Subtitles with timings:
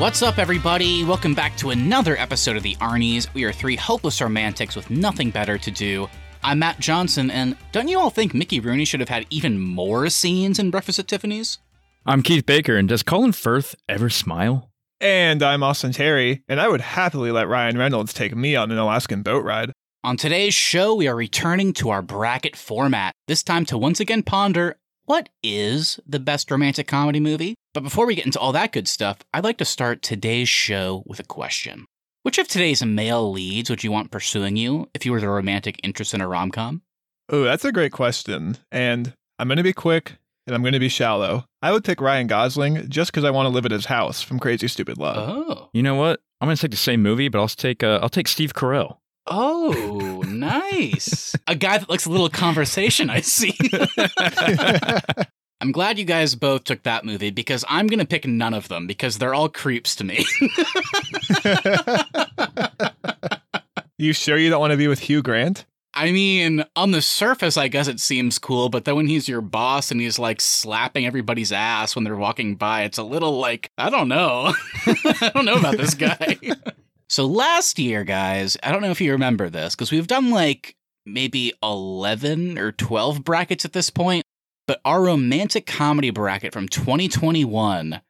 [0.00, 1.04] What's up, everybody?
[1.04, 3.32] Welcome back to another episode of The Arnies.
[3.34, 6.08] We are three hopeless romantics with nothing better to do.
[6.42, 10.08] I'm Matt Johnson, and don't you all think Mickey Rooney should have had even more
[10.08, 11.58] scenes in Breakfast at Tiffany's?
[12.06, 14.70] I'm Keith Baker, and does Colin Firth ever smile?
[15.02, 18.78] And I'm Austin Terry, and I would happily let Ryan Reynolds take me on an
[18.78, 19.70] Alaskan boat ride.
[20.02, 24.22] On today's show, we are returning to our bracket format, this time to once again
[24.22, 24.78] ponder
[25.10, 27.56] what is the best romantic comedy movie?
[27.74, 31.02] But before we get into all that good stuff, I'd like to start today's show
[31.04, 31.86] with a question.
[32.22, 35.80] Which of today's male leads would you want pursuing you if you were the romantic
[35.82, 36.82] interest in a rom com?
[37.28, 38.56] Oh, that's a great question.
[38.70, 40.12] And I'm going to be quick
[40.46, 41.44] and I'm going to be shallow.
[41.60, 44.38] I would pick Ryan Gosling just because I want to live at his house from
[44.38, 45.28] Crazy Stupid Love.
[45.28, 45.70] Oh.
[45.72, 46.20] You know what?
[46.40, 48.96] I'm gonna take the same movie, but I'll take uh, I'll take Steve Carell.
[49.30, 51.36] Oh, nice.
[51.46, 53.56] a guy that likes a little conversation, I see.
[55.60, 58.68] I'm glad you guys both took that movie because I'm going to pick none of
[58.68, 60.24] them because they're all creeps to me.
[63.98, 65.64] you sure you don't want to be with Hugh Grant?
[65.94, 69.40] I mean, on the surface, I guess it seems cool, but then when he's your
[69.42, 73.70] boss and he's like slapping everybody's ass when they're walking by, it's a little like,
[73.76, 74.54] I don't know.
[74.86, 76.38] I don't know about this guy.
[77.10, 80.76] So last year, guys, I don't know if you remember this because we've done like
[81.04, 84.22] maybe 11 or 12 brackets at this point,
[84.68, 88.00] but our romantic comedy bracket from 2021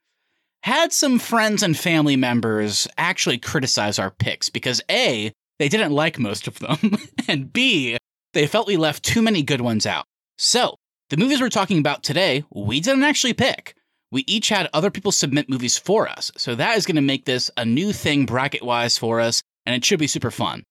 [0.65, 6.19] had some friends and family members actually criticize our picks because A, they didn't like
[6.19, 7.97] most of them, and B,
[8.34, 10.05] they felt we left too many good ones out.
[10.37, 10.77] So,
[11.09, 13.75] the movies we're talking about today, we didn't actually pick.
[14.12, 17.25] We each had other people submit movies for us, so that is going to make
[17.25, 20.64] this a new thing bracket wise for us, and it should be super fun.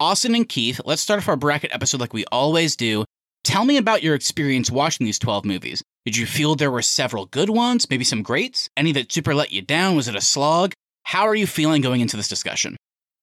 [0.00, 3.04] Austin and Keith, let's start off our bracket episode like we always do.
[3.44, 5.82] Tell me about your experience watching these 12 movies.
[6.04, 8.68] Did you feel there were several good ones, maybe some greats?
[8.76, 9.96] Any that super let you down?
[9.96, 10.72] Was it a slog?
[11.04, 12.76] How are you feeling going into this discussion?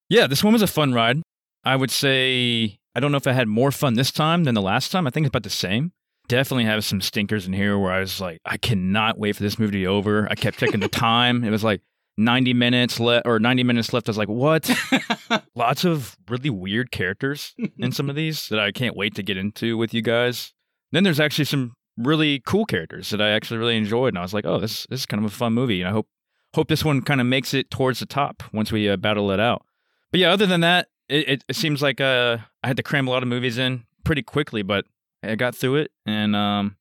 [0.08, 1.22] Yeah, this one was a fun ride.
[1.64, 4.62] I would say I don't know if I had more fun this time than the
[4.62, 5.06] last time.
[5.06, 5.92] I think it's about the same.
[6.34, 9.56] Definitely have some stinkers in here where I was like, I cannot wait for this
[9.56, 10.26] movie to be over.
[10.28, 11.44] I kept checking the time.
[11.44, 11.80] It was like
[12.16, 14.08] 90 minutes left or 90 minutes left.
[14.08, 14.68] I was like, what?
[15.54, 19.36] Lots of really weird characters in some of these that I can't wait to get
[19.36, 20.52] into with you guys.
[20.90, 24.08] Then there's actually some really cool characters that I actually really enjoyed.
[24.08, 25.82] And I was like, oh, this, this is kind of a fun movie.
[25.82, 26.08] And I hope,
[26.52, 29.38] hope this one kind of makes it towards the top once we uh, battle it
[29.38, 29.64] out.
[30.10, 33.06] But yeah, other than that, it, it, it seems like uh, I had to cram
[33.06, 34.84] a lot of movies in pretty quickly, but
[35.30, 35.90] I got through it.
[36.06, 36.76] And um,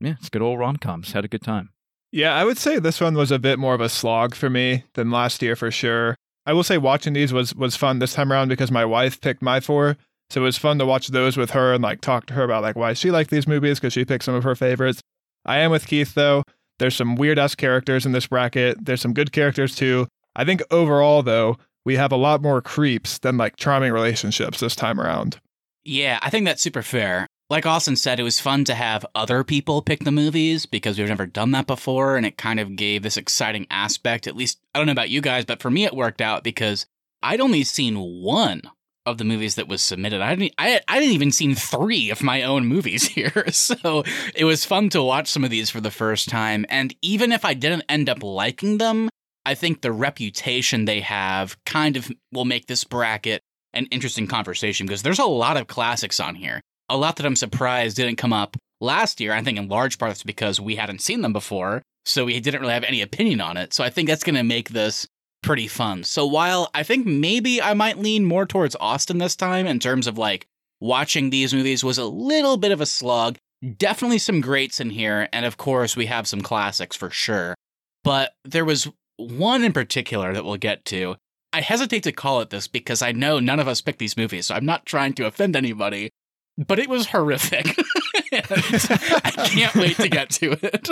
[0.00, 1.12] yeah, it's good old rom coms.
[1.12, 1.70] Had a good time.
[2.12, 4.84] Yeah, I would say this one was a bit more of a slog for me
[4.94, 6.16] than last year for sure.
[6.44, 9.42] I will say watching these was was fun this time around because my wife picked
[9.42, 9.96] my four.
[10.30, 12.62] So it was fun to watch those with her and like talk to her about
[12.62, 15.00] like why she liked these movies because she picked some of her favorites.
[15.44, 16.42] I am with Keith though.
[16.78, 18.84] There's some weird ass characters in this bracket.
[18.84, 20.08] There's some good characters too.
[20.34, 24.76] I think overall though, we have a lot more creeps than like charming relationships this
[24.76, 25.40] time around.
[25.84, 27.26] Yeah, I think that's super fair.
[27.50, 31.08] Like Austin said, it was fun to have other people pick the movies because we've
[31.08, 34.28] never done that before, and it kind of gave this exciting aspect.
[34.28, 36.86] At least, I don't know about you guys, but for me, it worked out because
[37.24, 38.62] I'd only seen one
[39.04, 40.20] of the movies that was submitted.
[40.20, 44.04] I didn't, I, I didn't even seen three of my own movies here, so
[44.36, 46.64] it was fun to watch some of these for the first time.
[46.68, 49.08] And even if I didn't end up liking them,
[49.44, 54.86] I think the reputation they have kind of will make this bracket an interesting conversation
[54.86, 56.60] because there's a lot of classics on here.
[56.90, 59.32] A lot that I'm surprised didn't come up last year.
[59.32, 62.60] I think in large part it's because we hadn't seen them before, so we didn't
[62.60, 63.72] really have any opinion on it.
[63.72, 65.06] So I think that's going to make this
[65.42, 66.04] pretty fun.
[66.04, 70.06] So while I think maybe I might lean more towards Austin this time in terms
[70.06, 70.46] of like
[70.80, 73.38] watching these movies was a little bit of a slug,
[73.78, 75.28] definitely some greats in here.
[75.32, 77.54] And of course, we have some classics for sure.
[78.02, 81.16] But there was one in particular that we'll get to.
[81.52, 84.46] I hesitate to call it this because I know none of us picked these movies,
[84.46, 86.10] so I'm not trying to offend anybody,
[86.58, 87.76] but it was horrific.
[88.32, 90.88] I can't wait to get to it.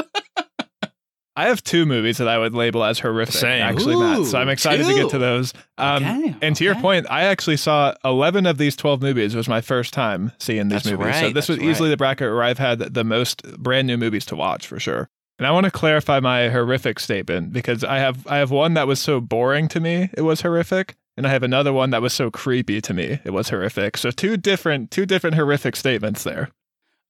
[1.37, 3.62] I have two movies that I would label as horrific, Same.
[3.62, 4.26] actually, Matt.
[4.26, 5.55] So I'm Ooh, excited to get to those.
[5.76, 9.34] Um, Okay, and to your point, I actually saw 11 of these 12 movies.
[9.34, 11.16] It was my first time seeing these That's movies.
[11.20, 11.93] so this was easily right.
[11.93, 15.08] the bracket where I've had the most brand new movies to watch for sure.
[15.38, 18.88] And I want to clarify my horrific statement because I have I have one that
[18.88, 22.15] was so boring to me it was horrific, and I have another one that was
[22.15, 23.99] so creepy to me it was horrific.
[23.99, 26.49] So two different two different horrific statements there.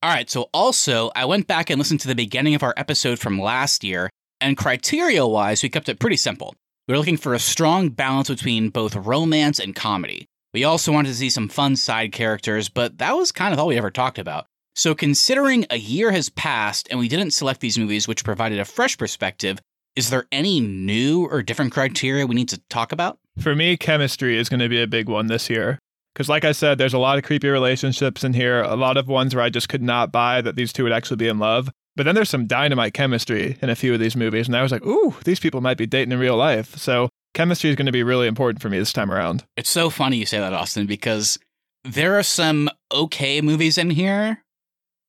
[0.02, 3.18] All right, so also, I went back and listened to the beginning of our episode
[3.18, 4.08] from last year,
[4.40, 6.54] and criteria wise, we kept it pretty simple.
[6.86, 10.26] We were looking for a strong balance between both romance and comedy.
[10.54, 13.66] We also wanted to see some fun side characters, but that was kind of all
[13.66, 14.46] we ever talked about.
[14.76, 18.64] So, considering a year has passed and we didn't select these movies, which provided a
[18.64, 19.58] fresh perspective,
[19.96, 23.18] is there any new or different criteria we need to talk about?
[23.40, 25.78] For me, chemistry is going to be a big one this year.
[26.12, 29.06] Because, like I said, there's a lot of creepy relationships in here, a lot of
[29.06, 31.70] ones where I just could not buy that these two would actually be in love.
[31.94, 34.72] But then there's some dynamite chemistry in a few of these movies, and I was
[34.72, 36.76] like, ooh, these people might be dating in real life.
[36.76, 39.44] So, chemistry is going to be really important for me this time around.
[39.56, 41.38] It's so funny you say that, Austin, because
[41.84, 44.42] there are some okay movies in here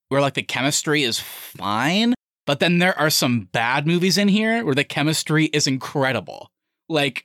[0.10, 2.14] where like the chemistry is fine,
[2.46, 6.50] but then there are some bad movies in here where the chemistry is incredible.
[6.90, 7.24] Like,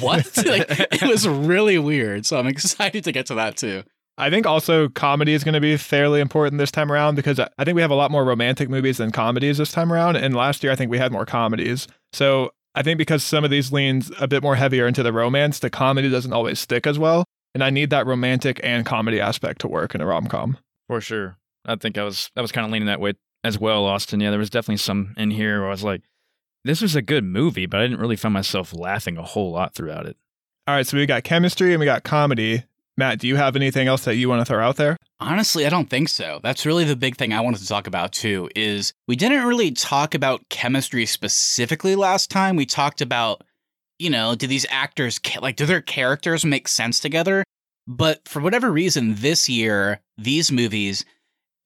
[0.00, 0.36] what?
[0.46, 2.26] like, it was really weird.
[2.26, 3.84] So I'm excited to get to that too.
[4.18, 7.64] I think also comedy is going to be fairly important this time around because I
[7.64, 10.16] think we have a lot more romantic movies than comedies this time around.
[10.16, 11.88] And last year, I think we had more comedies.
[12.12, 15.60] So I think because some of these leans a bit more heavier into the romance,
[15.60, 17.24] the comedy doesn't always stick as well.
[17.54, 20.58] And I need that romantic and comedy aspect to work in a rom com.
[20.88, 21.36] For sure.
[21.64, 24.20] I think I was I was kind of leaning that way as well, Austin.
[24.20, 26.02] Yeah, there was definitely some in here where I was like,
[26.64, 29.74] this was a good movie, but I didn't really find myself laughing a whole lot
[29.74, 30.16] throughout it.
[30.66, 32.64] All right, so we got chemistry and we got comedy.
[32.96, 34.96] Matt, do you have anything else that you want to throw out there?
[35.18, 36.40] Honestly, I don't think so.
[36.42, 39.70] That's really the big thing I wanted to talk about too is we didn't really
[39.70, 42.54] talk about chemistry specifically last time.
[42.54, 43.42] We talked about,
[43.98, 47.44] you know, do these actors like do their characters make sense together?
[47.88, 51.04] But for whatever reason this year, these movies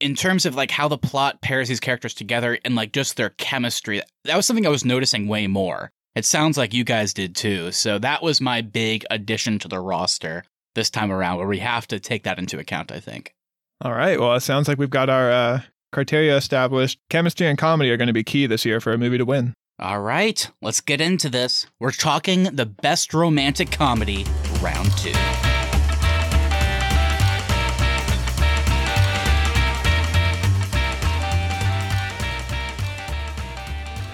[0.00, 3.30] in terms of like how the plot pairs these characters together and like just their
[3.30, 5.90] chemistry, that was something I was noticing way more.
[6.14, 7.72] It sounds like you guys did too.
[7.72, 10.44] So that was my big addition to the roster
[10.74, 13.34] this time around, where we have to take that into account, I think.
[13.82, 14.18] All right.
[14.18, 15.60] Well, it sounds like we've got our uh,
[15.92, 16.98] criteria established.
[17.10, 19.54] Chemistry and comedy are going to be key this year for a movie to win.
[19.78, 20.50] All right.
[20.62, 21.66] Let's get into this.
[21.78, 24.24] We're talking the best romantic comedy,
[24.62, 25.12] round two.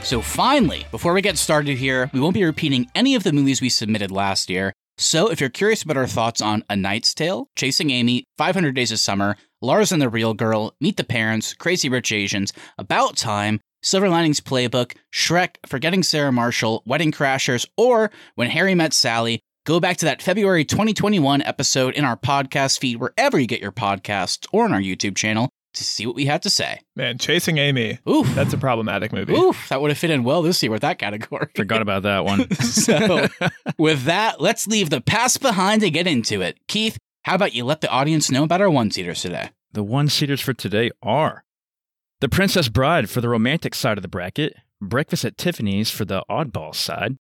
[0.04, 3.62] So, finally, before we get started here, we won't be repeating any of the movies
[3.62, 4.72] we submitted last year.
[4.99, 8.90] So, if you're curious about our thoughts on A Knight's Tale, Chasing Amy, 500 Days
[8.90, 13.60] of Summer, Lars and the Real Girl, Meet the Parents, Crazy Rich Asians, About Time,
[13.82, 19.78] Silver Linings Playbook, Shrek, Forgetting Sarah Marshall, Wedding Crashers, or When Harry Met Sally, go
[19.78, 24.46] back to that February 2021 episode in our podcast feed wherever you get your podcasts
[24.52, 26.81] or on our YouTube channel to see what we had to say.
[26.97, 27.99] Man, Chasing Amy.
[28.09, 28.27] Oof.
[28.35, 29.35] That's a problematic movie.
[29.35, 29.69] Oof.
[29.69, 31.49] That would have fit in well this year with that category.
[31.57, 32.51] Forgot about that one.
[32.55, 33.29] so,
[33.79, 36.59] with that, let's leave the past behind and get into it.
[36.69, 39.51] Keith, how about you let the audience know about our one seaters today?
[39.73, 41.45] The one seaters for today are
[42.21, 46.25] The Princess Bride for the romantic side of the bracket, Breakfast at Tiffany's for the
[46.29, 47.17] oddball side,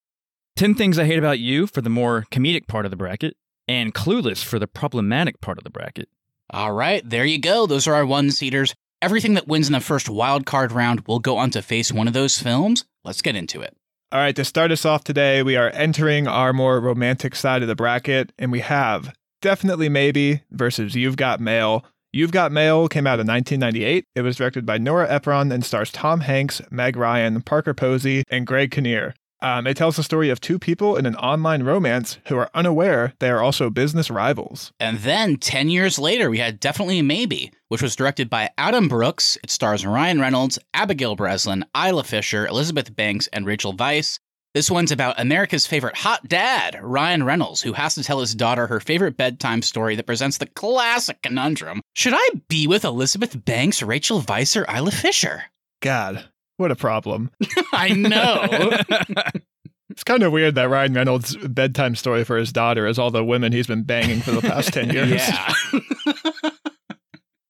[0.56, 3.94] 10 Things I Hate About You for the more comedic part of the bracket, and
[3.94, 6.08] Clueless for the problematic part of the bracket.
[6.52, 7.66] All right, there you go.
[7.66, 8.74] Those are our one seaters.
[9.00, 12.06] Everything that wins in the first wild card round will go on to face one
[12.06, 12.84] of those films.
[13.04, 13.74] Let's get into it.
[14.12, 17.68] All right, to start us off today, we are entering our more romantic side of
[17.68, 21.86] the bracket, and we have Definitely Maybe versus You've Got Mail.
[22.12, 24.04] You've Got Mail came out in 1998.
[24.14, 28.46] It was directed by Nora Ephron and stars Tom Hanks, Meg Ryan, Parker Posey, and
[28.46, 29.14] Greg Kinnear.
[29.42, 33.12] Um, it tells the story of two people in an online romance who are unaware
[33.18, 34.72] they are also business rivals.
[34.78, 39.36] And then 10 years later, we had Definitely Maybe, which was directed by Adam Brooks.
[39.42, 44.20] It stars Ryan Reynolds, Abigail Breslin, Isla Fisher, Elizabeth Banks, and Rachel Weisz.
[44.54, 48.66] This one's about America's favorite hot dad, Ryan Reynolds, who has to tell his daughter
[48.66, 53.82] her favorite bedtime story that presents the classic conundrum Should I be with Elizabeth Banks,
[53.82, 55.44] Rachel Weisz, or Isla Fisher?
[55.80, 56.28] God,
[56.62, 57.30] what a problem.
[57.72, 58.78] I know.
[59.90, 63.24] it's kind of weird that Ryan Reynolds' bedtime story for his daughter is all the
[63.24, 65.10] women he's been banging for the past 10 years.
[65.10, 65.52] Yeah.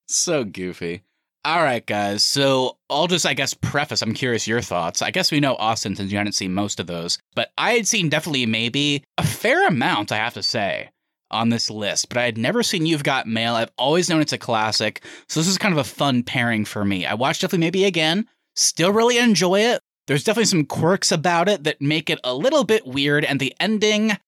[0.08, 1.02] so goofy.
[1.44, 2.22] All right, guys.
[2.22, 4.00] So I'll just, I guess, preface.
[4.00, 5.02] I'm curious your thoughts.
[5.02, 7.86] I guess we know Austin since you hadn't seen most of those, but I had
[7.86, 10.90] seen definitely maybe a fair amount, I have to say,
[11.32, 12.08] on this list.
[12.08, 13.54] But I had never seen You've Got Mail.
[13.56, 15.04] I've always known it's a classic.
[15.28, 17.06] So this is kind of a fun pairing for me.
[17.06, 18.28] I watched definitely maybe again.
[18.54, 19.80] Still really enjoy it.
[20.06, 23.54] There's definitely some quirks about it that make it a little bit weird, and the
[23.60, 24.18] ending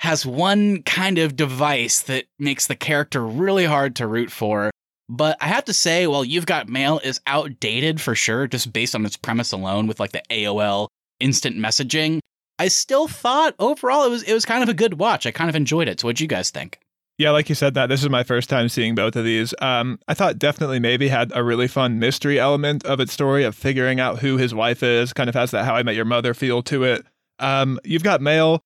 [0.00, 4.70] has one kind of device that makes the character really hard to root for.
[5.08, 8.94] But I have to say, while You've Got Mail is outdated for sure, just based
[8.94, 10.88] on its premise alone with like the AOL
[11.20, 12.20] instant messaging,
[12.58, 15.26] I still thought overall it was it was kind of a good watch.
[15.26, 16.00] I kind of enjoyed it.
[16.00, 16.78] So what'd you guys think?
[17.16, 19.54] Yeah, like you said, that this is my first time seeing both of these.
[19.60, 23.54] Um, I thought definitely maybe had a really fun mystery element of its story of
[23.54, 25.12] figuring out who his wife is.
[25.12, 27.06] Kind of has that How I Met Your Mother feel to it.
[27.38, 28.62] Um, you've got Mail,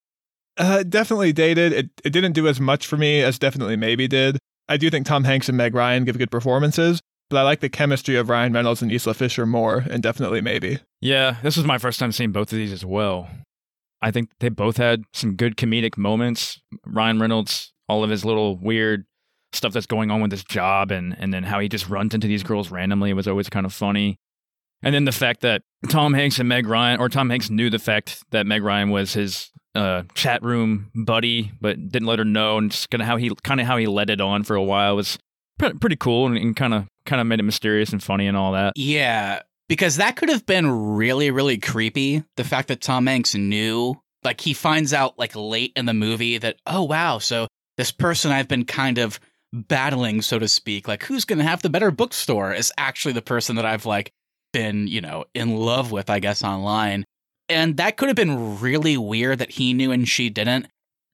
[0.58, 1.72] uh, definitely dated.
[1.72, 4.38] It it didn't do as much for me as definitely maybe did.
[4.68, 7.00] I do think Tom Hanks and Meg Ryan give good performances,
[7.30, 10.78] but I like the chemistry of Ryan Reynolds and Isla Fisher more, and definitely maybe.
[11.00, 13.28] Yeah, this was my first time seeing both of these as well.
[14.02, 16.60] I think they both had some good comedic moments.
[16.84, 19.04] Ryan Reynolds, all of his little weird
[19.52, 22.26] stuff that's going on with his job and and then how he just runs into
[22.26, 24.16] these girls randomly was always kind of funny.
[24.82, 27.80] And then the fact that Tom Hanks and Meg Ryan, or Tom Hanks knew the
[27.80, 32.58] fact that Meg Ryan was his uh, chat room buddy, but didn't let her know,
[32.58, 34.62] and just kind of how he kind of how he let it on for a
[34.62, 35.18] while was
[35.58, 38.36] pre- pretty cool, and, and kind of kind of made it mysterious and funny and
[38.36, 38.74] all that.
[38.76, 42.22] Yeah, because that could have been really, really creepy.
[42.36, 46.38] The fact that Tom Hanks knew, like, he finds out, like, late in the movie
[46.38, 47.48] that, oh, wow, so
[47.78, 49.18] this person I've been kind of
[49.52, 53.22] battling, so to speak, like, who's going to have the better bookstore is actually the
[53.22, 54.12] person that I've, like,
[54.52, 57.04] been, you know, in love with, I guess, online.
[57.48, 60.66] And that could have been really weird that he knew and she didn't.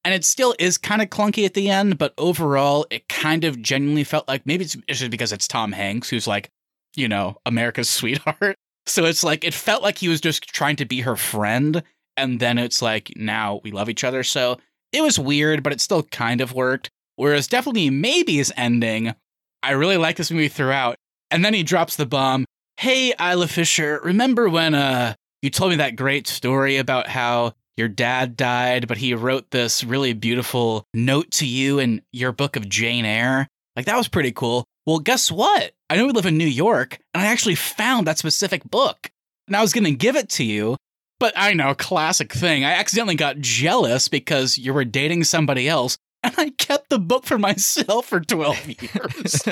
[0.04, 3.62] And it still is kind of clunky at the end, but overall, it kind of
[3.62, 6.50] genuinely felt like maybe it's just because it's Tom Hanks, who's like,
[6.96, 8.56] you know, America's sweetheart.
[8.86, 11.82] So it's like, it felt like he was just trying to be her friend.
[12.16, 14.22] And then it's like, now we love each other.
[14.22, 14.58] So
[14.94, 16.88] it was weird, but it still kind of worked.
[17.16, 19.14] Whereas definitely maybe's ending,
[19.62, 20.96] I really like this movie throughout.
[21.30, 22.44] And then he drops the bomb.
[22.76, 27.88] Hey, Isla Fisher, remember when uh you told me that great story about how your
[27.88, 32.68] dad died, but he wrote this really beautiful note to you in your book of
[32.68, 33.48] Jane Eyre?
[33.76, 34.64] Like that was pretty cool.
[34.86, 35.72] Well, guess what?
[35.90, 39.10] I know we live in New York, and I actually found that specific book.
[39.46, 40.76] And I was going to give it to you,
[41.20, 42.64] but I know, classic thing.
[42.64, 47.24] I accidentally got jealous because you were dating somebody else, and I kept the book
[47.24, 49.42] for myself for 12 years.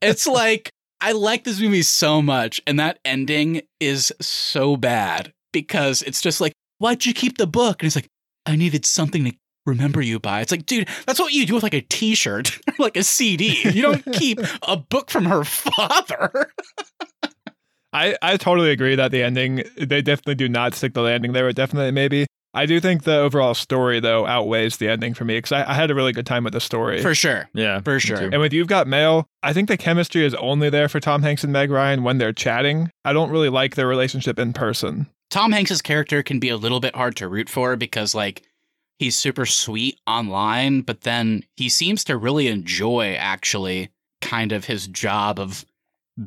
[0.00, 6.02] it's like, I like this movie so much, and that ending is so bad because
[6.02, 7.80] it's just like, why'd you keep the book?
[7.80, 8.08] And he's like,
[8.46, 9.32] I needed something to
[9.66, 10.40] remember you by.
[10.40, 13.60] It's like, dude, that's what you do with like a t-shirt like a CD.
[13.64, 16.50] You don't keep a book from her father.
[17.92, 21.48] I, I totally agree that the ending, they definitely do not stick the landing there.
[21.48, 22.26] It definitely maybe.
[22.52, 25.74] I do think the overall story, though, outweighs the ending for me because I, I,
[25.74, 27.00] had a really good time with the story.
[27.00, 27.48] For sure.
[27.54, 27.80] Yeah.
[27.80, 28.18] For sure.
[28.18, 31.44] And with You've Got Mail, I think the chemistry is only there for Tom Hanks
[31.44, 32.90] and Meg Ryan when they're chatting.
[33.04, 35.06] I don't really like their relationship in person.
[35.30, 38.42] Tom Hanks's character can be a little bit hard to root for because, like,
[38.98, 44.88] he's super sweet online, but then he seems to really enjoy actually kind of his
[44.88, 45.64] job of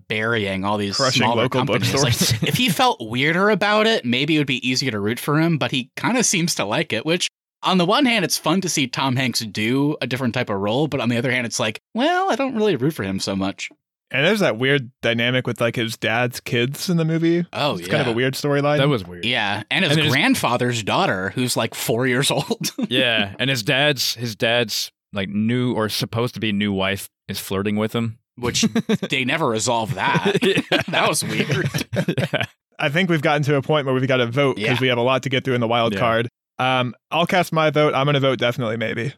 [0.08, 1.94] burying all these Crushing smaller local companies.
[1.94, 2.44] Like, bookstores.
[2.48, 5.58] if he felt weirder about it, maybe it would be easier to root for him,
[5.58, 7.28] but he kind of seems to like it, which
[7.62, 10.60] on the one hand, it's fun to see Tom Hanks do a different type of
[10.60, 13.20] role, but on the other hand, it's like, well, I don't really root for him
[13.20, 13.70] so much.
[14.12, 17.46] And there's that weird dynamic with like his dad's kids in the movie.
[17.52, 17.74] Oh, yeah.
[17.74, 17.88] It's yeah.
[17.88, 18.78] kind of a weird storyline.
[18.78, 19.26] That was weird.
[19.26, 22.72] Yeah, and his And then his- grandfather's daughter, who's like four years old.
[22.90, 27.40] yeah, and his dad's his dad's like new or supposed to be new wife is
[27.40, 28.20] flirting with him.
[28.38, 28.62] Which
[29.10, 30.38] they never resolved that.
[30.90, 31.70] That was weird.
[32.18, 32.46] yeah.
[32.80, 34.82] I think we've gotten to a point where we've got to vote because Yeah.
[34.82, 36.00] we have a lot to get through in the wild Yeah.
[36.00, 36.30] card.
[36.60, 37.94] Um, I'll cast my vote.
[37.96, 39.14] I'm going to vote definitely, maybe.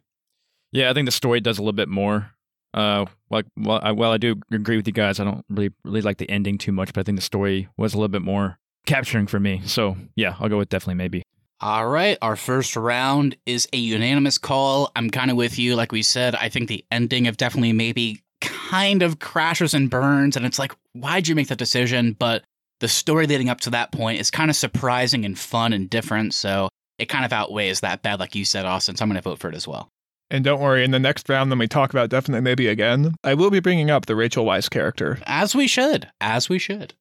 [0.72, 2.32] Yeah, I think the story does a little bit more.
[2.74, 5.20] Uh, like well, I, well, I do agree with you guys.
[5.20, 7.94] I don't really really like the ending too much, but I think the story was
[7.94, 9.62] a little bit more capturing for me.
[9.66, 11.24] So yeah, I'll go with definitely maybe.
[11.62, 14.92] All right, our first round is a unanimous call.
[14.94, 15.76] I'm kind of with you.
[15.78, 18.22] Like we said, I think the ending of definitely maybe
[18.70, 20.36] kind of crashes and burns.
[20.36, 22.14] And it's like, why'd you make that decision?
[22.18, 22.44] But
[22.80, 26.34] the story leading up to that point is kind of surprising and fun and different.
[26.34, 28.96] So it kind of outweighs that bad, like you said, Austin.
[28.96, 29.90] So I'm going to vote for it as well.
[30.32, 33.36] And don't worry, in the next round, when we talk about definitely maybe again, I
[33.36, 35.20] will be bringing up the Rachel Weisz character.
[35.26, 36.10] As we should.
[36.20, 36.96] As we should.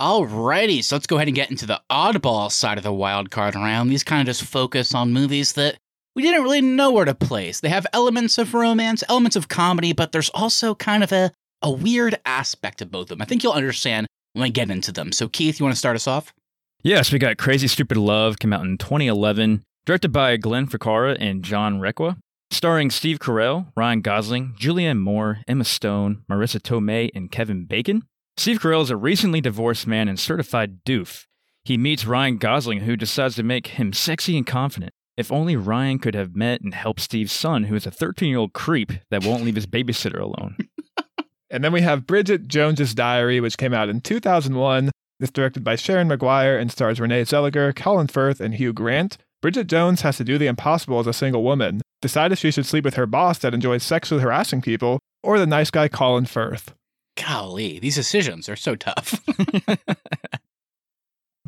[0.00, 3.54] Alrighty, so let's go ahead and get into the oddball side of the wild card
[3.54, 3.90] round.
[3.90, 5.76] These kind of just focus on movies that
[6.18, 7.60] we didn't really know where to place.
[7.60, 11.30] They have elements of romance, elements of comedy, but there's also kind of a,
[11.62, 13.22] a weird aspect of both of them.
[13.22, 15.12] I think you'll understand when I get into them.
[15.12, 16.34] So, Keith, you want to start us off?
[16.82, 21.44] Yes, we got Crazy Stupid Love came out in 2011, directed by Glenn Ficarra and
[21.44, 22.16] John Requa,
[22.50, 28.02] starring Steve Carell, Ryan Gosling, Julianne Moore, Emma Stone, Marisa Tomei, and Kevin Bacon.
[28.36, 31.26] Steve Carell is a recently divorced man and certified doof.
[31.62, 34.92] He meets Ryan Gosling, who decides to make him sexy and confident.
[35.18, 38.38] If only Ryan could have met and helped Steve's son, who is a 13 year
[38.38, 40.56] old creep that won't leave his babysitter alone.
[41.50, 44.90] And then we have Bridget Jones's Diary, which came out in 2001.
[45.18, 49.16] It's directed by Sharon Maguire and stars Renee Zellweger, Colin Firth, and Hugh Grant.
[49.40, 52.66] Bridget Jones has to do the impossible as a single woman, decide if she should
[52.66, 56.74] sleep with her boss that enjoys sexually harassing people, or the nice guy Colin Firth.
[57.16, 59.18] Golly, these decisions are so tough.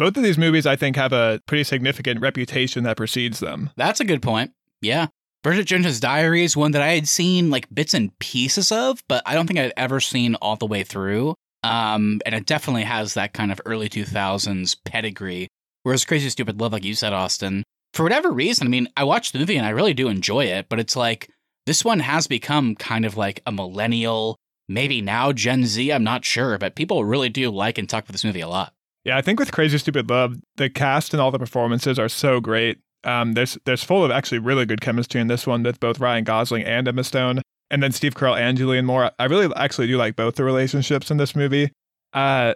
[0.00, 3.69] Both of these movies, I think, have a pretty significant reputation that precedes them.
[3.76, 4.52] That's a good point.
[4.80, 5.09] Yeah.
[5.42, 9.23] Bridget Jones's Diary is one that I had seen like bits and pieces of, but
[9.26, 11.35] I don't think I'd ever seen all the way through.
[11.62, 15.49] Um, and it definitely has that kind of early 2000s pedigree.
[15.83, 19.35] Whereas Crazy Stupid Love, like you said, Austin, for whatever reason, I mean, I watched
[19.35, 21.28] the movie and I really do enjoy it, but it's like
[21.66, 26.25] this one has become kind of like a millennial, maybe now Gen Z, I'm not
[26.25, 28.73] sure, but people really do like and talk about this movie a lot.
[29.04, 32.40] Yeah, I think with Crazy Stupid Love, the cast and all the performances are so
[32.40, 32.78] great.
[33.02, 36.25] Um, there's there's full of actually really good chemistry in this one with both Ryan
[36.25, 37.40] Gosling and Emma Stone,
[37.71, 39.11] and then Steve Carell and Julianne Moore.
[39.19, 41.73] I really actually do like both the relationships in this movie.
[42.12, 42.54] Uh,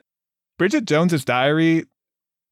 [0.59, 1.85] Bridget Jones's Diary,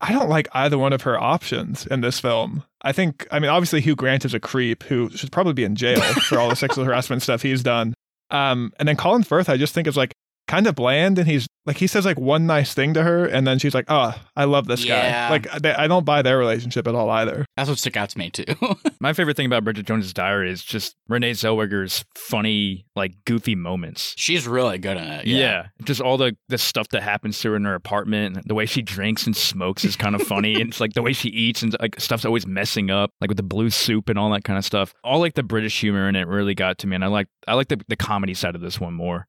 [0.02, 2.64] I don't like either one of her options in this film.
[2.82, 5.76] I think, I mean, obviously Hugh Grant is a creep who should probably be in
[5.76, 7.94] jail for all the sexual harassment stuff he's done.
[8.30, 10.12] Um, and then Colin Firth, I just think is like
[10.48, 13.46] kind of bland, and he's like he says like one nice thing to her, and
[13.46, 15.28] then she's like, "Oh, I love this Yeah.
[15.28, 17.44] guy." Like they, I don't buy their relationship at all either.
[17.56, 18.44] That's what stuck out to me too.
[19.00, 24.14] My favorite thing about Bridget Jones's Diary is just Renee Zellweger's funny, like goofy moments.
[24.16, 25.26] She's really good in it.
[25.26, 25.38] Yeah.
[25.38, 25.66] Yeah.
[25.84, 28.82] just all the the stuff that happens to her in her apartment, the way she
[28.82, 31.76] drinks and smokes is kind of funny, and it's like the way she eats and
[31.80, 34.64] like stuff's always messing up, like with the blue soup and all that kind of
[34.64, 34.94] stuff.
[35.04, 37.54] All like the British humor in it really got to me, and I like I
[37.54, 39.26] like the the comedy side of this one more.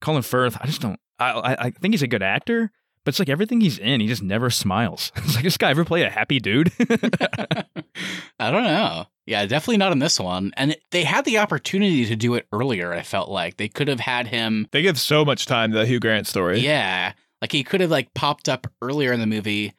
[0.00, 0.98] Colin Firth, I just don't.
[1.18, 2.70] I I, I think he's a good actor.
[3.04, 5.12] But it's like everything he's in, he just never smiles.
[5.16, 6.72] It's like this guy ever play a happy dude?
[6.80, 9.04] I don't know.
[9.26, 10.52] Yeah, definitely not in this one.
[10.56, 13.58] And it, they had the opportunity to do it earlier, I felt like.
[13.58, 16.60] They could have had him They give so much time to the Hugh Grant story.
[16.60, 17.12] Yeah.
[17.42, 19.74] Like he could have like popped up earlier in the movie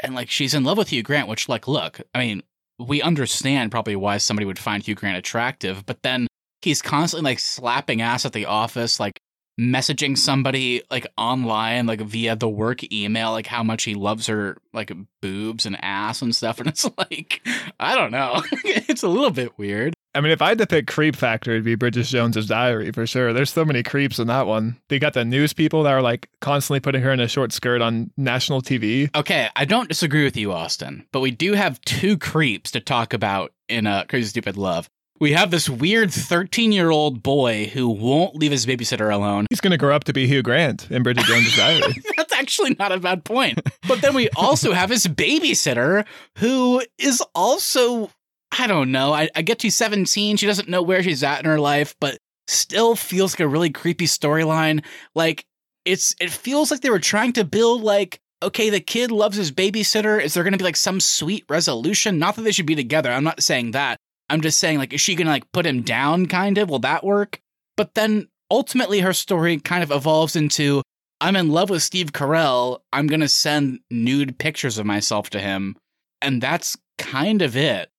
[0.00, 2.42] and like she's in love with Hugh Grant, which like look, I mean,
[2.78, 6.26] we understand probably why somebody would find Hugh Grant attractive, but then
[6.60, 9.20] he's constantly like slapping ass at the office, like
[9.60, 14.56] messaging somebody like online, like via the work email, like how much he loves her
[14.72, 14.90] like
[15.20, 16.58] boobs and ass and stuff.
[16.60, 17.40] And it's like,
[17.78, 18.42] I don't know.
[18.64, 19.94] it's a little bit weird.
[20.14, 23.06] I mean, if I had to pick creep factor, it'd be Bridget Jones's Diary for
[23.06, 23.32] sure.
[23.32, 24.76] There's so many creeps in that one.
[24.88, 27.80] They got the news people that are like constantly putting her in a short skirt
[27.80, 29.14] on national TV.
[29.16, 33.14] Okay, I don't disagree with you, Austin, but we do have two creeps to talk
[33.14, 34.90] about in uh, Crazy Stupid Love.
[35.20, 39.46] We have this weird 13 year old boy who won't leave his babysitter alone.
[39.50, 42.02] He's going to grow up to be Hugh Grant in Bridget Jones's Diary.
[42.16, 43.60] That's actually not a bad point.
[43.86, 46.06] But then we also have his babysitter
[46.38, 48.10] who is also,
[48.58, 50.38] I don't know, I, I get she's 17.
[50.38, 52.16] She doesn't know where she's at in her life, but
[52.48, 54.82] still feels like a really creepy storyline.
[55.14, 55.44] Like,
[55.84, 59.50] it's it feels like they were trying to build like okay the kid loves his
[59.50, 62.74] babysitter is there going to be like some sweet resolution not that they should be
[62.74, 63.98] together i'm not saying that
[64.30, 66.70] i'm just saying like is she to like put him down kind of?
[66.70, 67.40] Will that work?
[67.76, 70.82] But then ultimately her story kind of evolves into
[71.20, 75.76] i'm in love with steve carell i'm to send nude pictures of myself to him
[76.22, 77.90] and that's kind of it.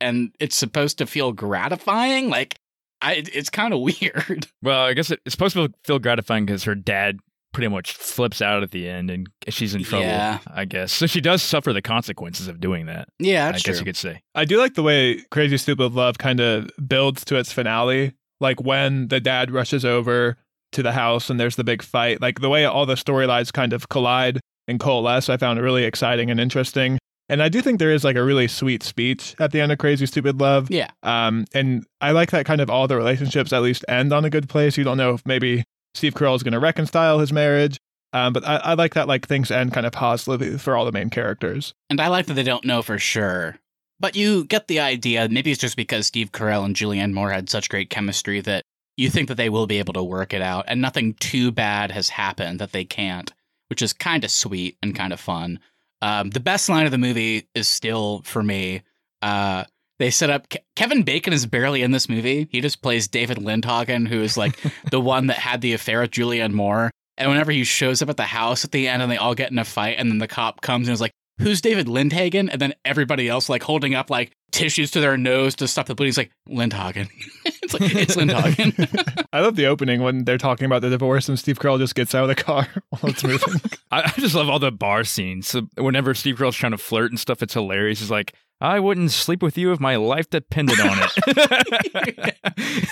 [0.00, 2.28] And it's supposed to feel gratifying?
[2.28, 2.58] Like
[3.00, 4.48] I, it's kind of weird.
[4.62, 7.20] Well, I guess it, it's supposed to feel gratifying because her dad
[7.52, 10.38] pretty much flips out at the end and she's in trouble, Yeah.
[10.52, 10.92] I guess.
[10.92, 13.96] So she does suffer the consequences of doing that, yeah I guess true you could
[13.96, 14.20] say.
[14.34, 18.12] I do like the way Crazy Stupid Love kind of builds to its finale.
[18.40, 20.36] Like when the dad rushes over
[20.72, 22.20] to the house and there's the big fight.
[22.20, 26.30] Like the way all the storylines kind of collide and coalesce, I found really exciting
[26.30, 26.98] and interesting.
[27.28, 29.78] And I do think there is like a really sweet speech at the end of
[29.78, 30.70] Crazy Stupid Love.
[30.70, 34.24] yeah Um, and I like that kind of all the relationships at least end on
[34.26, 34.76] a good place.
[34.76, 35.64] You don't know if maybe
[35.96, 37.78] Steve Carell is going to reconcile his marriage.
[38.12, 40.92] Um, but I, I like that like things end kind of positively for all the
[40.92, 41.74] main characters.
[41.90, 43.58] And I like that they don't know for sure.
[43.98, 45.28] But you get the idea.
[45.28, 48.62] Maybe it's just because Steve Carell and Julianne Moore had such great chemistry that
[48.96, 51.90] you think that they will be able to work it out, and nothing too bad
[51.90, 53.32] has happened that they can't,
[53.68, 55.58] which is kind of sweet and kind of fun.
[56.00, 58.82] Um, the best line of the movie is still for me.
[59.20, 59.64] Uh,
[59.98, 62.48] they set up Ke- Kevin Bacon is barely in this movie.
[62.50, 64.58] He just plays David Lindhagen, who is like
[64.90, 66.90] the one that had the affair with Julianne Moore.
[67.18, 69.50] And whenever he shows up at the house at the end and they all get
[69.50, 72.48] in a fight, and then the cop comes and is like, Who's David Lindhagen?
[72.50, 75.94] And then everybody else like holding up like tissues to their nose to stop the
[75.94, 76.08] bleeding.
[76.08, 77.08] He's like, Lindhagen.
[77.66, 79.26] it's like, it's Lindhagen.
[79.32, 82.14] I love the opening when they're talking about the divorce and Steve Carell just gets
[82.14, 83.54] out of the car while it's moving.
[83.90, 85.48] I, I just love all the bar scenes.
[85.48, 88.00] So whenever Steve Carell's trying to flirt and stuff, it's hilarious.
[88.00, 92.36] He's like, I wouldn't sleep with you if my life depended on it.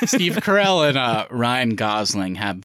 [0.08, 2.62] Steve Carell and uh, Ryan Gosling have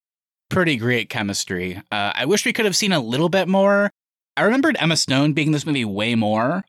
[0.49, 1.77] pretty great chemistry.
[1.91, 3.89] Uh, I wish we could have seen a little bit more.
[4.35, 6.63] I remembered Emma Stone being in this movie way more,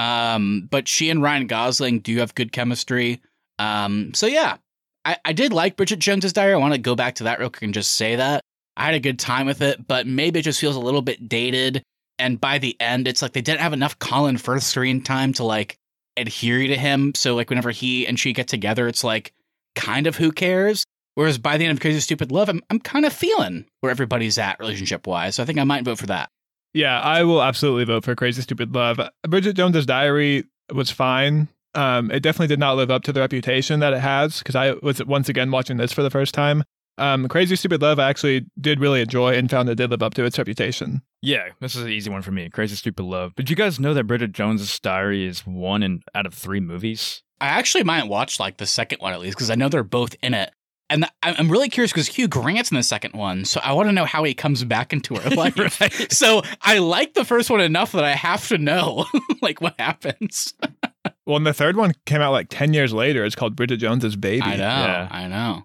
[0.00, 3.20] um, but she and Ryan Gosling do have good chemistry.
[3.58, 4.56] Um, so yeah,
[5.04, 6.54] I, I did like Bridget Jones's Diary.
[6.54, 8.42] I want to go back to that real quick and just say that
[8.76, 11.28] I had a good time with it, but maybe it just feels a little bit
[11.28, 11.82] dated.
[12.18, 15.44] And by the end, it's like they didn't have enough Colin Firth screen time to
[15.44, 15.76] like
[16.16, 17.12] adhere to him.
[17.14, 19.32] So like whenever he and she get together, it's like
[19.74, 20.84] kind of who cares.
[21.14, 24.38] Whereas by the end of Crazy Stupid Love, I'm I'm kind of feeling where everybody's
[24.38, 25.36] at relationship wise.
[25.36, 26.30] So I think I might vote for that.
[26.72, 28.98] Yeah, I will absolutely vote for Crazy Stupid Love.
[29.28, 31.48] Bridget Jones's Diary was fine.
[31.74, 34.72] Um, it definitely did not live up to the reputation that it has because I
[34.82, 36.62] was once again watching this for the first time.
[36.96, 40.14] Um, Crazy Stupid Love I actually did really enjoy and found it did live up
[40.14, 41.02] to its reputation.
[41.22, 42.48] Yeah, this is an easy one for me.
[42.50, 43.32] Crazy Stupid Love.
[43.34, 47.22] But you guys know that Bridget Jones's Diary is one in out of three movies?
[47.40, 50.14] I actually might watch like the second one at least because I know they're both
[50.22, 50.52] in it.
[50.88, 53.88] And I- I'm really curious because Hugh Grant's in the second one, so I want
[53.88, 55.58] to know how he comes back into her life.
[55.58, 56.12] Right.
[56.12, 59.06] So I like the first one enough that I have to know
[59.42, 60.54] like what happens.
[61.26, 63.24] Well, and the third one came out like 10 years later.
[63.24, 64.42] It's called Bridget Jones's Baby.
[64.42, 65.08] I know, Yeah.
[65.10, 65.64] I know.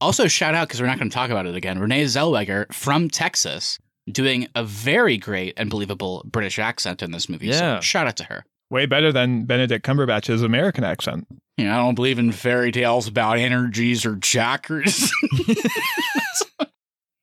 [0.00, 1.78] Also, shout out because we're not going to talk about it again.
[1.78, 3.78] Renee Zellweger from Texas
[4.10, 7.46] doing a very great and believable British accent in this movie.
[7.46, 7.78] Yeah.
[7.78, 8.44] So shout out to her.
[8.70, 11.26] Way better than Benedict Cumberbatch's American accent.
[11.56, 15.08] You know, I don't believe in fairy tales about energies or chakras.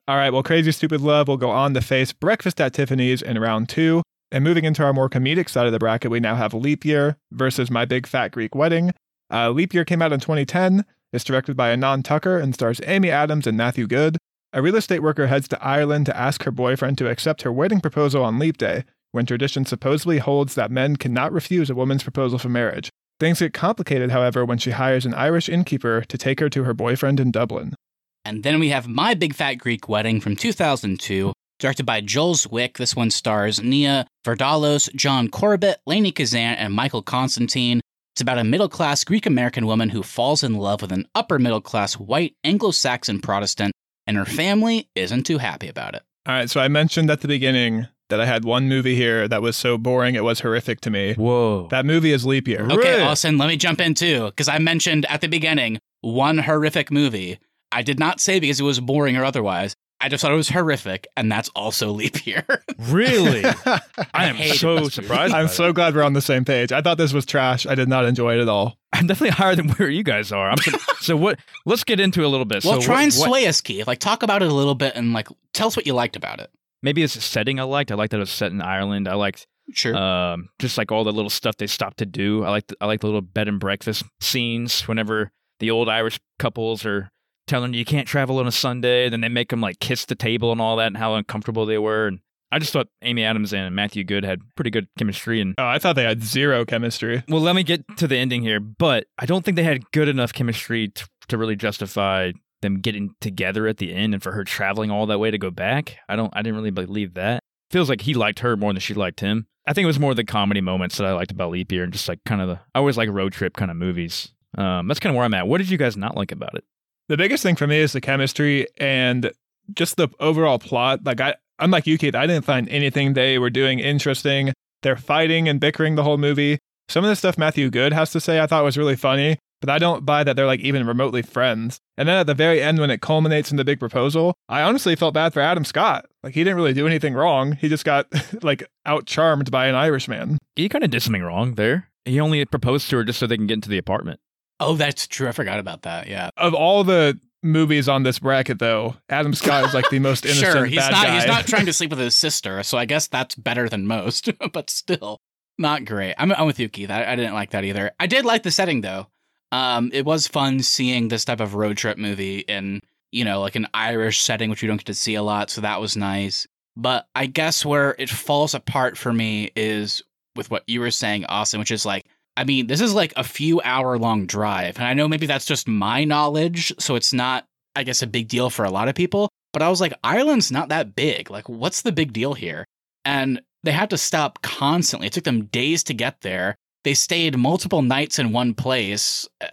[0.08, 3.40] All right, well, Crazy Stupid Love will go on to face Breakfast at Tiffany's in
[3.40, 4.02] round two.
[4.32, 7.18] And moving into our more comedic side of the bracket, we now have Leap Year
[7.32, 8.92] versus My Big Fat Greek Wedding.
[9.32, 10.86] Uh, Leap Year came out in 2010.
[11.12, 14.18] It's directed by Anand Tucker and stars Amy Adams and Matthew Goode.
[14.54, 17.82] A real estate worker heads to Ireland to ask her boyfriend to accept her wedding
[17.82, 22.40] proposal on Leap Day, when tradition supposedly holds that men cannot refuse a woman's proposal
[22.40, 22.90] for marriage.
[23.20, 26.74] Things get complicated, however, when she hires an Irish innkeeper to take her to her
[26.74, 27.76] boyfriend in Dublin.
[28.24, 32.76] And then we have My Big Fat Greek Wedding from 2002, directed by Joel Zwick.
[32.78, 37.80] This one stars Nia Vardalos, John Corbett, Lainie Kazan, and Michael Constantine.
[38.14, 41.40] It's about a middle class Greek American woman who falls in love with an upper
[41.40, 43.72] middle class white Anglo Saxon Protestant,
[44.06, 46.02] and her family isn't too happy about it.
[46.28, 49.42] All right, so I mentioned at the beginning that I had one movie here that
[49.42, 51.14] was so boring it was horrific to me.
[51.14, 51.68] Whoa.
[51.72, 52.66] That movie is Leap Year.
[52.66, 53.02] Okay, Really?
[53.04, 57.40] Austin, let me jump in too, because I mentioned at the beginning one horrific movie.
[57.72, 59.76] I did not say because it was boring or otherwise.
[60.02, 62.46] I just thought it was horrific, and that's also Leap Year.
[62.80, 63.44] really?
[64.14, 65.34] I am hated so surprised.
[65.34, 65.74] I'm so that.
[65.74, 66.72] glad we're on the same page.
[66.72, 67.66] I thought this was trash.
[67.66, 68.78] I did not enjoy it at all.
[68.94, 70.50] I'm definitely higher than where you guys are.
[70.50, 71.40] I'm so, so what?
[71.66, 72.66] Let's get into it a little bit.
[72.66, 73.88] well, so try what- and what- sway us, Keith.
[73.88, 76.40] Like, talk about it a little bit, and like, tell us what you liked about
[76.40, 76.50] it.
[76.84, 77.92] Maybe it's a setting I liked.
[77.92, 79.08] I liked that it was set in Ireland.
[79.08, 79.96] I liked Sure.
[79.96, 82.44] um, just like all the little stuff they stopped to do.
[82.44, 86.20] I like the, I like the little bed and breakfast scenes whenever the old Irish
[86.40, 87.12] couples are
[87.52, 90.16] telling you you can't travel on a Sunday, then they make them like kiss the
[90.16, 92.08] table and all that, and how uncomfortable they were.
[92.08, 92.20] And
[92.52, 95.40] I just thought Amy Adams and Matthew Goode had pretty good chemistry.
[95.42, 97.24] And Oh, I thought they had zero chemistry.
[97.30, 100.08] well, let me get to the ending here, but I don't think they had good
[100.08, 104.44] enough chemistry to, to really justify them getting together at the end and for her
[104.44, 105.98] traveling all that way to go back.
[106.10, 106.32] I don't.
[106.36, 107.42] I didn't really believe that.
[107.70, 109.48] Feels like he liked her more than she liked him.
[109.68, 111.94] I think it was more the comedy moments that I liked about Leap Year and
[111.94, 112.60] just like kind of the.
[112.76, 114.34] I always like road trip kind of movies.
[114.58, 115.48] Um, that's kind of where I'm at.
[115.48, 116.64] What did you guys not like about it?
[117.12, 119.34] The biggest thing for me is the chemistry and
[119.74, 121.04] just the overall plot.
[121.04, 124.54] Like I, unlike you, Keith, I didn't find anything they were doing interesting.
[124.82, 126.58] They're fighting and bickering the whole movie.
[126.88, 129.70] Some of the stuff Matthew Goode has to say I thought was really funny, but
[129.70, 131.80] I don't buy that they're like even remotely friends.
[131.98, 134.96] And then at the very end, when it culminates in the big proposal, I honestly
[134.96, 136.06] felt bad for Adam Scott.
[136.24, 137.52] Like he didn't really do anything wrong.
[137.52, 138.08] He just got
[138.42, 140.38] like out charmed by an Irishman.
[140.56, 141.90] He kind of did something wrong there.
[142.06, 144.22] He only proposed to her just so they can get into the apartment.
[144.62, 145.28] Oh, that's true.
[145.28, 146.08] I forgot about that.
[146.08, 146.30] Yeah.
[146.38, 150.52] Of all the movies on this bracket, though, Adam Scott is like the most innocent
[150.52, 150.66] sure.
[150.66, 150.92] He's not.
[150.92, 151.16] guy.
[151.16, 154.30] He's not trying to sleep with his sister, so I guess that's better than most.
[154.54, 155.20] but still,
[155.58, 156.16] not great.
[156.18, 156.92] I'm, I'm with you, Keith.
[156.92, 157.92] I, I didn't like that either.
[158.00, 159.08] I did like the setting though.
[159.52, 163.56] Um, it was fun seeing this type of road trip movie in you know like
[163.56, 165.50] an Irish setting, which you don't get to see a lot.
[165.50, 166.48] So that was nice.
[166.78, 170.02] But I guess where it falls apart for me is
[170.38, 172.06] with what you were saying, Austin, which is like.
[172.38, 174.78] I mean, this is like a few hour long drive.
[174.78, 176.74] And I know maybe that's just my knowledge.
[176.80, 179.30] So it's not, I guess, a big deal for a lot of people.
[179.54, 181.30] But I was like, Ireland's not that big.
[181.30, 182.66] Like, what's the big deal here?
[183.04, 185.08] And they had to stop constantly.
[185.08, 186.56] It took them days to get there.
[186.84, 189.28] They stayed multiple nights in one place.
[189.42, 189.48] Uh,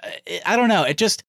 [0.46, 0.84] I don't know.
[0.84, 1.24] It just,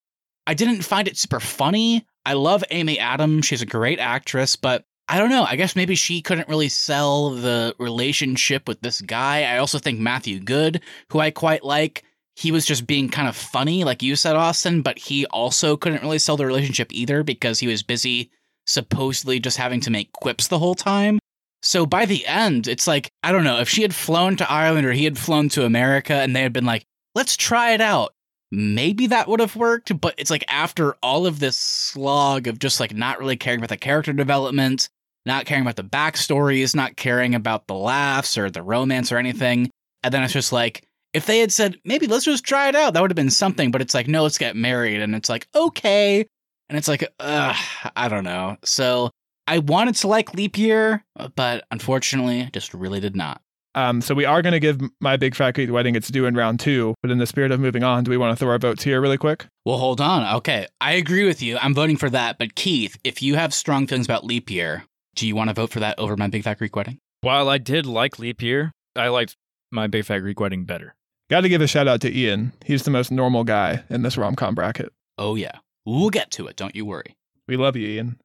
[0.48, 2.06] I didn't find it super funny.
[2.26, 3.46] I love Amy Adams.
[3.46, 5.44] She's a great actress, but I don't know.
[5.44, 9.44] I guess maybe she couldn't really sell the relationship with this guy.
[9.44, 12.04] I also think Matthew Goode, who I quite like,
[12.36, 16.04] he was just being kind of funny, like you said, Austin, but he also couldn't
[16.04, 18.30] really sell the relationship either because he was busy
[18.68, 21.18] supposedly just having to make quips the whole time.
[21.64, 24.86] So by the end, it's like, I don't know, if she had flown to Ireland
[24.86, 28.14] or he had flown to America and they had been like, let's try it out,
[28.52, 30.00] maybe that would have worked.
[30.00, 33.70] But it's like after all of this slog of just like not really caring about
[33.70, 34.88] the character development,
[35.30, 39.70] not caring about the backstories, not caring about the laughs or the romance or anything.
[40.04, 42.94] And then it's just like, If they had said, maybe let's just try it out,
[42.94, 45.02] that would have been something, but it's like, no, let's get married.
[45.02, 46.26] And it's like, okay.
[46.70, 47.56] And it's like, ugh,
[47.96, 48.58] I don't know.
[48.64, 49.10] So
[49.48, 51.04] I wanted to like Leap Year,
[51.36, 53.42] but unfortunately, just really did not.
[53.76, 56.36] Um, so we are going to give My Big Fat Greek Wedding its due in
[56.36, 58.60] round two, but in the spirit of moving on, do we want to throw our
[58.60, 59.48] votes here really quick?
[59.66, 60.36] Well, hold on.
[60.38, 61.58] Okay, I agree with you.
[61.58, 62.38] I'm voting for that.
[62.38, 64.84] But Keith, if you have strong feelings about Leap Year,
[65.16, 67.00] do you want to vote for that over My Big Fat Greek Wedding?
[67.22, 69.36] While I did like Leap Year, I liked
[69.72, 70.96] My Big Fat Greek Wedding better.
[71.30, 72.54] Got to give a shout out to Ian.
[72.66, 74.92] He's the most normal guy in this rom com bracket.
[75.18, 75.60] Oh, yeah.
[75.86, 76.56] We'll get to it.
[76.56, 77.16] Don't you worry.
[77.48, 78.20] We love you, Ian.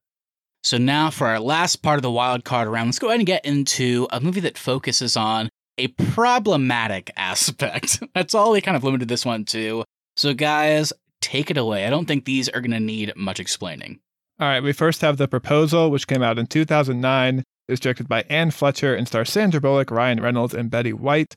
[0.63, 3.27] So now for our last part of the wild card round, let's go ahead and
[3.27, 8.03] get into a movie that focuses on a problematic aspect.
[8.15, 9.85] That's all we kind of limited this one to.
[10.17, 11.87] So guys, take it away.
[11.87, 14.01] I don't think these are going to need much explaining.
[14.41, 17.39] All right, we first have The Proposal, which came out in 2009.
[17.39, 21.37] It was directed by Anne Fletcher and stars Sandra Bullock, Ryan Reynolds, and Betty White.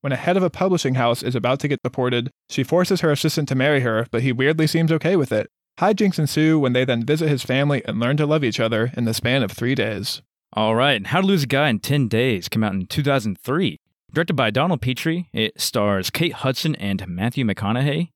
[0.00, 3.12] When a head of a publishing house is about to get deported, she forces her
[3.12, 5.48] assistant to marry her, but he weirdly seems okay with it.
[5.78, 9.04] Hijinks ensue when they then visit his family and learn to love each other in
[9.04, 10.22] the span of three days.
[10.54, 13.78] All right, How to Lose a Guy in 10 Days came out in 2003.
[14.12, 18.08] Directed by Donald Petrie, it stars Kate Hudson and Matthew McConaughey.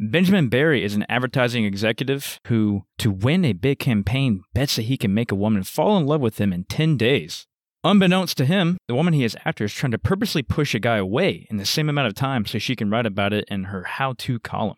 [0.00, 4.96] Benjamin Barry is an advertising executive who, to win a big campaign, bets that he
[4.96, 7.46] can make a woman fall in love with him in 10 days.
[7.82, 10.98] Unbeknownst to him, the woman he is after is trying to purposely push a guy
[10.98, 13.82] away in the same amount of time so she can write about it in her
[13.82, 14.76] how to column.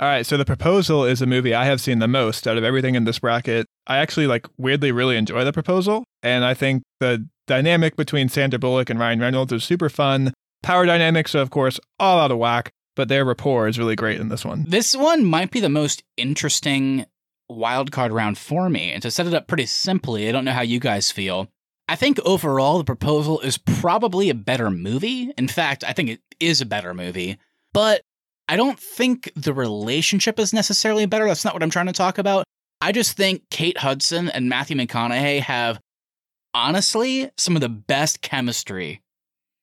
[0.00, 2.64] All right, so The Proposal is a movie I have seen the most out of
[2.64, 3.66] everything in this bracket.
[3.86, 8.58] I actually like weirdly really enjoy The Proposal, and I think the dynamic between Sandra
[8.58, 10.34] Bullock and Ryan Reynolds is super fun.
[10.64, 14.18] Power dynamics are of course all out of whack, but their rapport is really great
[14.18, 14.64] in this one.
[14.66, 17.06] This one might be the most interesting
[17.48, 18.90] wild card round for me.
[18.90, 21.48] And to set it up pretty simply, I don't know how you guys feel.
[21.88, 25.30] I think overall, The Proposal is probably a better movie.
[25.38, 27.38] In fact, I think it is a better movie.
[27.72, 28.02] But
[28.48, 31.26] I don't think the relationship is necessarily better.
[31.26, 32.44] That's not what I'm trying to talk about.
[32.80, 35.80] I just think Kate Hudson and Matthew McConaughey have
[36.54, 39.02] honestly some of the best chemistry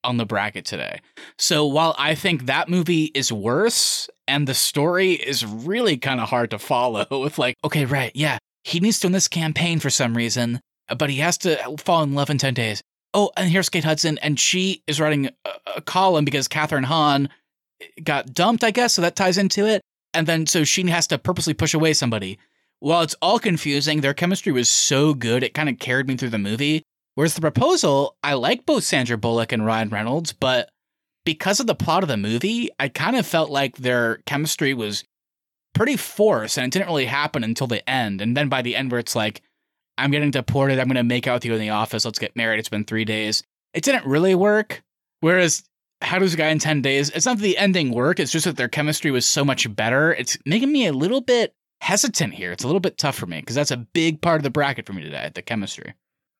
[0.04, 1.00] on the bracket today.
[1.38, 6.28] So while I think that movie is worse and the story is really kind of
[6.28, 9.90] hard to follow with like, okay, right, yeah, he needs to win this campaign for
[9.90, 10.60] some reason,
[10.96, 12.82] but he has to fall in love in 10 days.
[13.12, 17.28] Oh, and here's Kate Hudson, and she is writing a, a column because Kathryn Hahn
[18.02, 19.82] got dumped, I guess, so that ties into it.
[20.12, 22.38] And then so she has to purposely push away somebody.
[22.80, 26.30] While it's all confusing, their chemistry was so good, it kind of carried me through
[26.30, 26.82] the movie.
[27.14, 30.70] Whereas the proposal, I like both Sandra Bullock and Ryan Reynolds, but
[31.24, 35.04] because of the plot of the movie, I kind of felt like their chemistry was
[35.74, 38.20] pretty forced and it didn't really happen until the end.
[38.20, 39.42] And then by the end, where it's like,
[39.96, 42.36] I'm getting deported, I'm going to make out with you in the office, let's get
[42.36, 43.42] married, it's been three days.
[43.72, 44.82] It didn't really work.
[45.20, 45.62] Whereas
[46.02, 47.10] how does a guy in 10 days?
[47.10, 50.12] It's not that the ending work, it's just that their chemistry was so much better.
[50.12, 52.50] It's making me a little bit hesitant here.
[52.50, 54.86] It's a little bit tough for me because that's a big part of the bracket
[54.86, 55.94] for me today, the chemistry.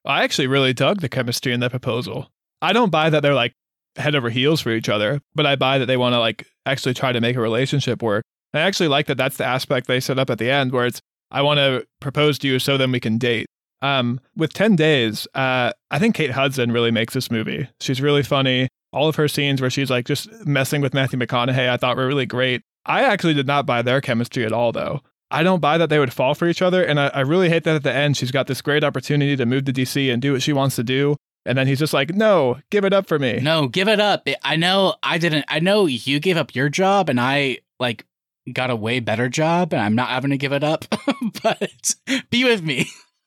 [0.05, 2.31] I actually really dug the chemistry in that proposal.
[2.61, 3.53] I don't buy that they're like
[3.97, 6.95] head over heels for each other, but I buy that they want to like actually
[6.95, 8.25] try to make a relationship work.
[8.53, 11.01] I actually like that that's the aspect they set up at the end where it's
[11.31, 13.47] I want to propose to you so then we can date.
[13.83, 17.69] Um, with 10 days, uh, I think Kate Hudson really makes this movie.
[17.81, 21.69] She's really funny all of her scenes where she's like just messing with Matthew McConaughey,
[21.69, 22.63] I thought were really great.
[22.87, 25.01] I actually did not buy their chemistry at all, though.
[25.31, 26.85] I don't buy that they would fall for each other.
[26.85, 29.47] And I, I, really hate that at the end, she's got this great opportunity to
[29.47, 31.17] move to DC and do what she wants to do.
[31.47, 33.41] And then he's just like, no, give it up for me.
[33.41, 34.27] No, give it up.
[34.43, 38.07] I know I didn't, I know you gave up your job and I like
[38.53, 40.85] got a way better job and I'm not having to give it up,
[41.43, 41.95] but
[42.31, 42.87] be with me.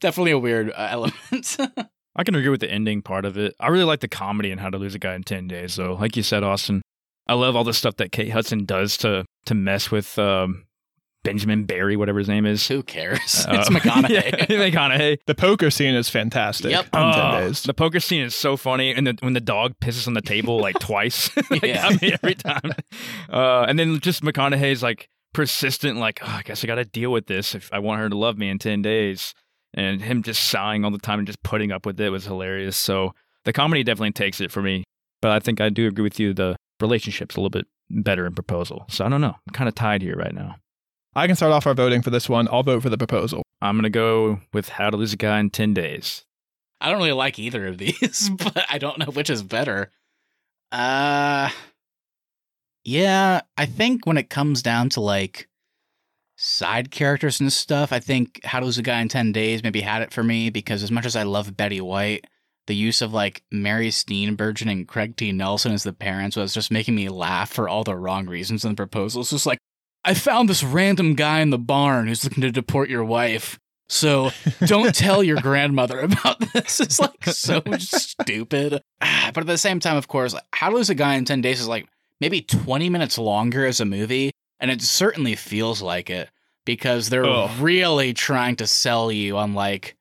[0.00, 1.56] Definitely a weird uh, element.
[2.16, 3.54] I can agree with the ending part of it.
[3.60, 5.72] I really like the comedy and how to lose a guy in 10 days.
[5.72, 6.82] So, like you said, Austin,
[7.28, 10.66] I love all the stuff that Kate Hudson does to to mess with um,
[11.24, 12.66] Benjamin Barry, whatever his name is.
[12.68, 13.46] Who cares?
[13.46, 14.10] Uh, it's McConaughey.
[14.48, 15.18] yeah, McConaughey.
[15.26, 16.70] The poker scene is fantastic.
[16.70, 16.88] Yep.
[16.94, 17.62] On 10 days.
[17.62, 20.60] The poker scene is so funny, and the, when the dog pisses on the table
[20.60, 21.90] like twice, like, Yeah.
[21.90, 22.72] got me every time.
[23.30, 27.10] Uh, and then just McConaughey's like persistent, like, oh, I guess I got to deal
[27.12, 29.34] with this if I want her to love me in ten days.
[29.74, 32.74] And him just sighing all the time and just putting up with it was hilarious.
[32.76, 33.12] So
[33.44, 34.82] the comedy definitely takes it for me.
[35.20, 36.32] But I think I do agree with you.
[36.32, 38.84] The relationship's a little bit better in proposal.
[38.88, 39.36] So I don't know.
[39.46, 40.56] I'm kind of tied here right now.
[41.14, 42.48] I can start off our voting for this one.
[42.52, 43.42] I'll vote for the proposal.
[43.60, 46.24] I'm gonna go with How to Lose a Guy in Ten Days.
[46.80, 49.90] I don't really like either of these, but I don't know which is better.
[50.70, 51.48] Uh
[52.84, 55.48] Yeah, I think when it comes down to like
[56.36, 59.80] side characters and stuff, I think How to Lose a Guy in 10 Days maybe
[59.80, 62.26] had it for me because as much as I love Betty White,
[62.68, 65.32] the use of like Mary Steenburgen and Craig T.
[65.32, 68.70] Nelson as the parents was just making me laugh for all the wrong reasons in
[68.70, 69.22] the proposal.
[69.22, 69.58] It's just like,
[70.04, 73.58] I found this random guy in the barn who's looking to deport your wife.
[73.88, 74.30] So
[74.66, 76.78] don't tell your grandmother about this.
[76.80, 78.80] It's like so stupid.
[79.34, 81.60] But at the same time, of course, How to Lose a Guy in 10 Days
[81.60, 81.86] is like
[82.20, 84.30] maybe 20 minutes longer as a movie.
[84.60, 86.30] And it certainly feels like it
[86.64, 87.50] because they're Oh.
[87.60, 89.96] really trying to sell you on like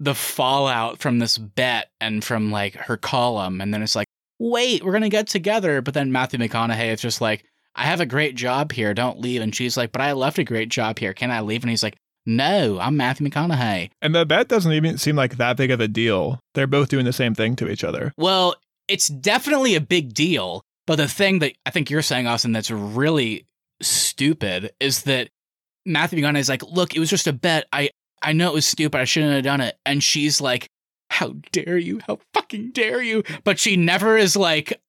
[0.00, 3.60] the fallout from this bet and from like her column.
[3.60, 4.08] And then it's like,
[4.38, 5.82] wait, we're going to get together.
[5.82, 7.44] But then Matthew McConaughey is just like,
[7.76, 8.94] I have a great job here.
[8.94, 9.42] Don't leave.
[9.42, 11.12] And she's like, but I left a great job here.
[11.12, 11.62] Can I leave?
[11.62, 13.90] And he's like, no, I'm Matthew McConaughey.
[14.02, 16.40] And the bet doesn't even seem like that big of a deal.
[16.54, 18.12] They're both doing the same thing to each other.
[18.16, 18.56] Well,
[18.88, 20.62] it's definitely a big deal.
[20.86, 23.46] But the thing that I think you're saying, Austin, that's really
[23.80, 25.28] stupid is that
[25.86, 27.66] Matthew McConaughey is like, look, it was just a bet.
[27.72, 27.90] I,
[28.22, 29.00] I know it was stupid.
[29.00, 29.78] I shouldn't have done it.
[29.86, 30.68] And she's like,
[31.10, 32.00] how dare you?
[32.06, 33.22] How fucking dare you?
[33.44, 34.80] But she never is like,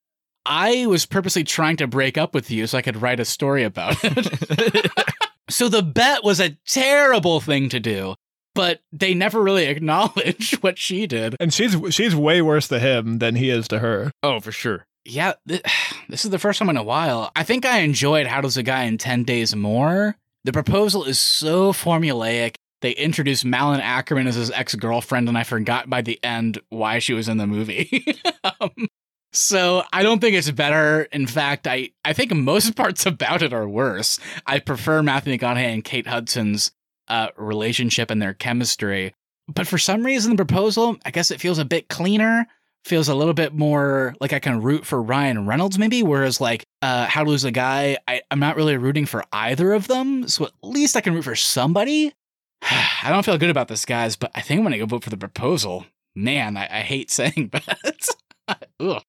[0.46, 3.64] I was purposely trying to break up with you so I could write a story
[3.64, 4.92] about it.
[5.50, 8.16] so the bet was a terrible thing to do,
[8.56, 11.36] but they never really acknowledge what she did.
[11.40, 14.12] And she's she's way worse to him than he is to her.
[14.24, 14.86] oh, for sure.
[15.06, 15.64] Yeah, th-
[16.10, 17.32] this is the first time in a while.
[17.36, 20.16] I think I enjoyed How Does a Guy in 10 Days more.
[20.44, 22.56] The proposal is so formulaic.
[22.82, 27.00] They introduced Malin Akerman as his ex girlfriend, and I forgot by the end why
[27.00, 28.06] she was in the movie.
[28.44, 28.88] um,
[29.34, 31.04] so I don't think it's better.
[31.12, 34.20] In fact, I, I think most parts about it are worse.
[34.46, 36.72] I prefer Matthew McConaughey and Kate Hudson's
[37.08, 39.14] uh, relationship and their chemistry.
[39.48, 42.48] But for some reason, the proposal, I guess it feels a bit cleaner
[42.84, 46.04] feels a little bit more like I can root for Ryan Reynolds, maybe.
[46.04, 49.74] Whereas like uh, How to Lose a Guy, I, I'm not really rooting for either
[49.74, 50.28] of them.
[50.28, 52.14] So at least I can root for somebody.
[53.04, 55.10] I don't feel good about this, guys, but I think I'm gonna go vote for
[55.10, 55.86] the proposal.
[56.16, 58.08] Man, I, I hate saying that.
[58.80, 59.04] Ugh.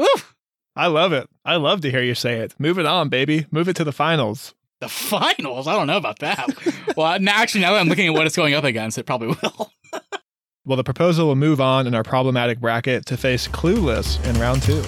[0.00, 0.34] Oof.
[0.76, 1.28] I love it.
[1.44, 2.54] I love to hear you say it.
[2.58, 3.46] Move it on, baby.
[3.52, 4.54] Move it to the finals.
[4.80, 5.68] The finals?
[5.68, 6.48] I don't know about that.
[6.96, 9.28] well, now, actually, now that I'm looking at what it's going up against, it probably
[9.28, 9.70] will.
[10.66, 14.62] Well, the proposal will move on in our problematic bracket to face Clueless in round
[14.62, 14.82] two.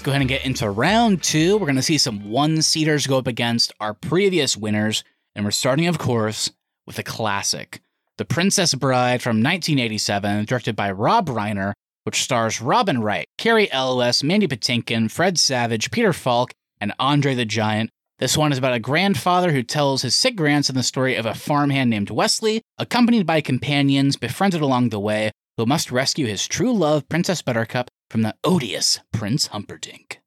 [0.00, 1.58] Let's go ahead and get into round two.
[1.58, 5.04] We're going to see some one seaters go up against our previous winners.
[5.34, 6.50] And we're starting, of course,
[6.86, 7.82] with a classic
[8.16, 14.24] The Princess Bride from 1987, directed by Rob Reiner, which stars Robin Wright, Cary Elwes,
[14.24, 17.90] Mandy Patinkin, Fred Savage, Peter Falk, and Andre the Giant.
[18.20, 21.34] This one is about a grandfather who tells his sick grandson the story of a
[21.34, 26.72] farmhand named Westley, accompanied by companions befriended along the way, who must rescue his true
[26.72, 30.20] love, Princess Buttercup, from the odious Prince Humperdinck.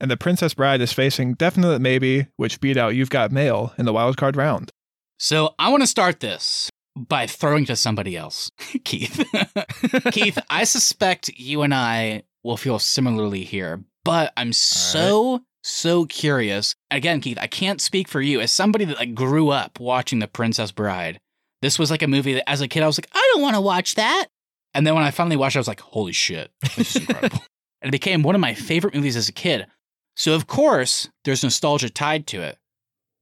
[0.00, 3.84] And the Princess Bride is facing Definite Maybe, which beat out You've Got Mail in
[3.84, 4.72] the wildcard round.
[5.20, 8.50] So I want to start this by throwing to somebody else,
[8.84, 9.24] Keith.
[10.10, 16.74] Keith, I suspect you and I will feel similarly here, but I'm so so curious.
[16.90, 20.26] Again, Keith, I can't speak for you as somebody that like grew up watching The
[20.26, 21.20] Princess Bride.
[21.60, 23.54] This was like a movie that as a kid I was like, I don't want
[23.54, 24.26] to watch that.
[24.74, 27.40] And then when I finally watched it, I was like, holy shit, this is incredible.
[27.82, 29.66] and it became one of my favorite movies as a kid.
[30.16, 32.58] So of course, there's nostalgia tied to it.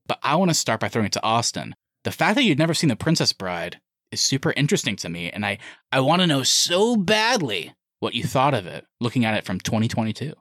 [0.06, 1.74] But I want to start by throwing it to Austin.
[2.04, 5.46] The fact that you'd never seen The Princess Bride is super interesting to me, and
[5.46, 5.58] I,
[5.92, 9.60] I want to know so badly what you thought of it, looking at it from
[9.60, 10.32] 2022.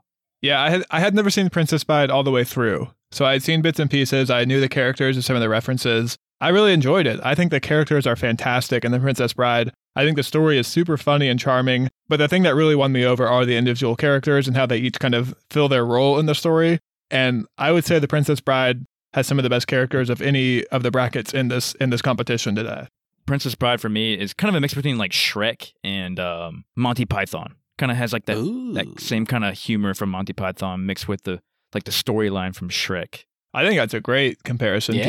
[0.41, 2.89] Yeah, I had I had never seen The Princess Bride all the way through.
[3.11, 4.29] So I had seen bits and pieces.
[4.29, 6.17] I knew the characters and some of the references.
[6.41, 7.19] I really enjoyed it.
[7.23, 9.71] I think the characters are fantastic in The Princess Bride.
[9.95, 11.89] I think the story is super funny and charming.
[12.07, 14.77] But the thing that really won me over are the individual characters and how they
[14.77, 16.79] each kind of fill their role in the story.
[17.11, 20.65] And I would say The Princess Bride has some of the best characters of any
[20.67, 22.87] of the brackets in this in this competition today.
[23.25, 27.05] Princess Bride for me is kind of a mix between like Shrek and um, Monty
[27.05, 27.55] Python.
[27.77, 28.73] Kind of has like that Ooh.
[28.73, 31.39] that same kind of humor from Monty Python mixed with the
[31.73, 33.23] like the storyline from Shrek.
[33.53, 34.95] I think that's a great comparison.
[34.95, 35.05] Keith.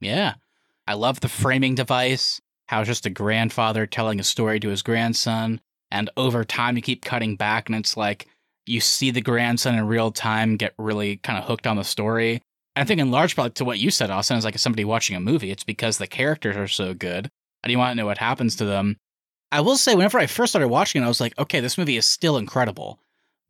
[0.00, 0.34] Yeah.
[0.88, 4.80] I love the framing device, how it's just a grandfather telling a story to his
[4.80, 5.60] grandson.
[5.90, 8.26] And over time, you keep cutting back, and it's like
[8.64, 12.40] you see the grandson in real time get really kind of hooked on the story.
[12.74, 15.14] And I think, in large part, to what you said, Austin, is like somebody watching
[15.14, 17.28] a movie, it's because the characters are so good.
[17.62, 18.96] And you want to know what happens to them.
[19.52, 21.98] I will say, whenever I first started watching it, I was like, okay, this movie
[21.98, 22.98] is still incredible.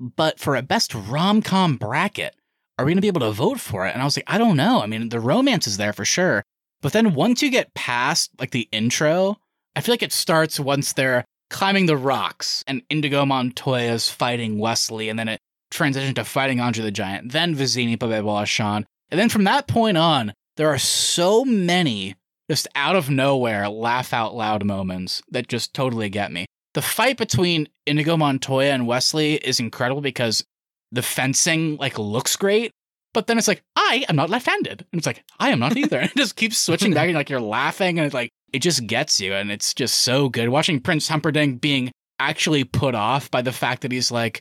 [0.00, 2.34] But for a best rom com bracket,
[2.78, 3.92] are we going to be able to vote for it?
[3.92, 4.82] And I was like, I don't know.
[4.82, 6.42] I mean, the romance is there for sure.
[6.80, 9.36] But then once you get past like the intro,
[9.74, 14.58] I feel like it starts once they're climbing the rocks and Inigo Montoya is fighting
[14.58, 19.20] Westley, and then it transitions to fighting Andre the Giant, then Vizzini Bebe Balasan, And
[19.20, 22.14] then from that point on, there are so many
[22.50, 26.46] just out of nowhere laugh out loud moments that just totally get me.
[26.74, 30.44] The fight between Inigo Montoya and Westley is incredible because
[30.92, 32.72] the fencing like looks great,
[33.18, 34.86] but then it's like, I am not left-handed.
[34.92, 35.98] And it's like, I am not either.
[35.98, 38.86] and it just keeps switching back and like you're laughing and it's like it just
[38.86, 40.50] gets you and it's just so good.
[40.50, 41.90] Watching Prince Humperdinck being
[42.20, 44.40] actually put off by the fact that he's like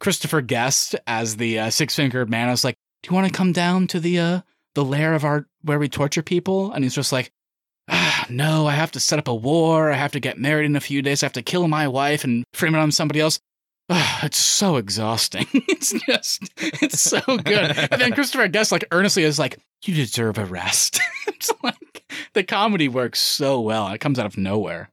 [0.00, 2.48] Christopher Guest as the uh, six-fingered man.
[2.48, 4.40] I was like, do you want to come down to the uh
[4.74, 6.72] the lair of our where we torture people?
[6.72, 7.30] And he's just like,
[7.90, 9.92] ah, no, I have to set up a war.
[9.92, 11.22] I have to get married in a few days.
[11.22, 13.38] I have to kill my wife and frame it on somebody else.
[14.22, 15.46] It's so exhausting.
[15.52, 17.76] it's just, it's so good.
[17.90, 20.98] and then Christopher Guest, like, earnestly is like, you deserve a rest.
[21.26, 23.88] it's like, the comedy works so well.
[23.88, 24.90] It comes out of nowhere.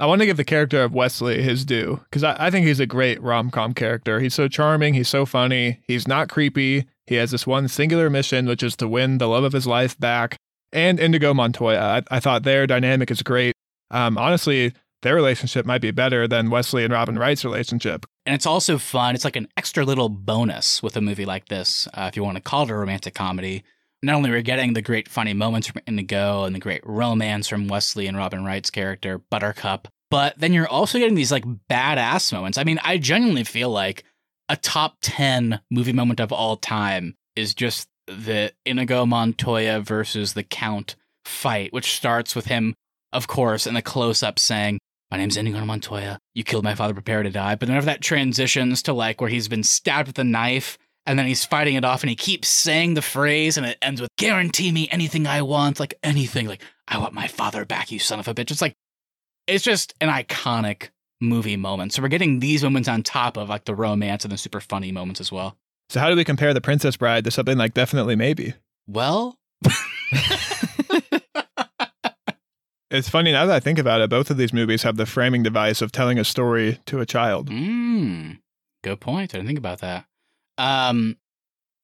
[0.00, 2.78] I want to give the character of Westley his due because I, I think he's
[2.78, 4.20] a great rom com character.
[4.20, 4.94] He's so charming.
[4.94, 5.80] He's so funny.
[5.88, 6.86] He's not creepy.
[7.06, 9.98] He has this one singular mission, which is to win the love of his life
[9.98, 10.36] back.
[10.72, 11.80] And Inigo Montoya.
[11.80, 13.54] I, I thought their dynamic is great.
[13.90, 14.72] Um, honestly,
[15.02, 18.06] their relationship might be better than Westley and Robin Wright's relationship.
[18.28, 19.14] And it's also fun.
[19.14, 22.36] It's like an extra little bonus with a movie like this, uh, if you want
[22.36, 23.64] to call it a romantic comedy.
[24.02, 27.48] Not only are we getting the great funny moments from Inigo and the great romance
[27.48, 32.30] from Westley and Robin Wright's character, Buttercup, but then you're also getting these like badass
[32.30, 32.58] moments.
[32.58, 34.04] I mean, I genuinely feel like
[34.50, 40.42] a top 10 movie moment of all time is just the Inigo Montoya versus the
[40.42, 42.74] Count fight, which starts with him,
[43.14, 44.78] of course, in the close up saying,
[45.10, 46.18] My name's Inigo Montoya.
[46.34, 47.54] You killed my father, prepare to die.
[47.54, 51.18] But then, whenever that transitions to like where he's been stabbed with a knife and
[51.18, 54.10] then he's fighting it off and he keeps saying the phrase and it ends with,
[54.18, 58.20] Guarantee me anything I want, like anything, like, I want my father back, you son
[58.20, 58.50] of a bitch.
[58.50, 58.74] It's like,
[59.46, 60.90] it's just an iconic
[61.22, 61.94] movie moment.
[61.94, 64.92] So we're getting these moments on top of like the romance and the super funny
[64.92, 65.56] moments as well.
[65.88, 68.52] So, how do we compare The Princess Bride to something like Definitely Maybe?
[68.86, 69.38] Well,
[72.90, 75.42] It's funny now that I think about it, both of these movies have the framing
[75.42, 77.50] device of telling a story to a child.
[77.50, 78.38] mm,
[78.82, 79.34] good point.
[79.34, 80.06] I didn't think about that.
[80.56, 81.16] Um,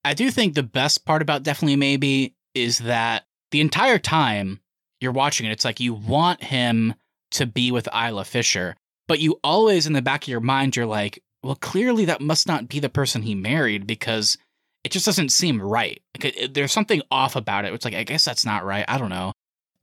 [0.05, 4.61] I do think the best part about Definitely Maybe is that the entire time
[5.01, 6.95] you're watching it, it's like you want him
[7.33, 8.77] to be with Isla Fisher,
[9.07, 12.47] but you always in the back of your mind, you're like, well, clearly that must
[12.47, 14.39] not be the person he married because
[14.83, 16.01] it just doesn't seem right.
[16.17, 17.75] Like it, there's something off about it.
[17.75, 18.85] It's like I guess that's not right.
[18.89, 19.33] I don't know.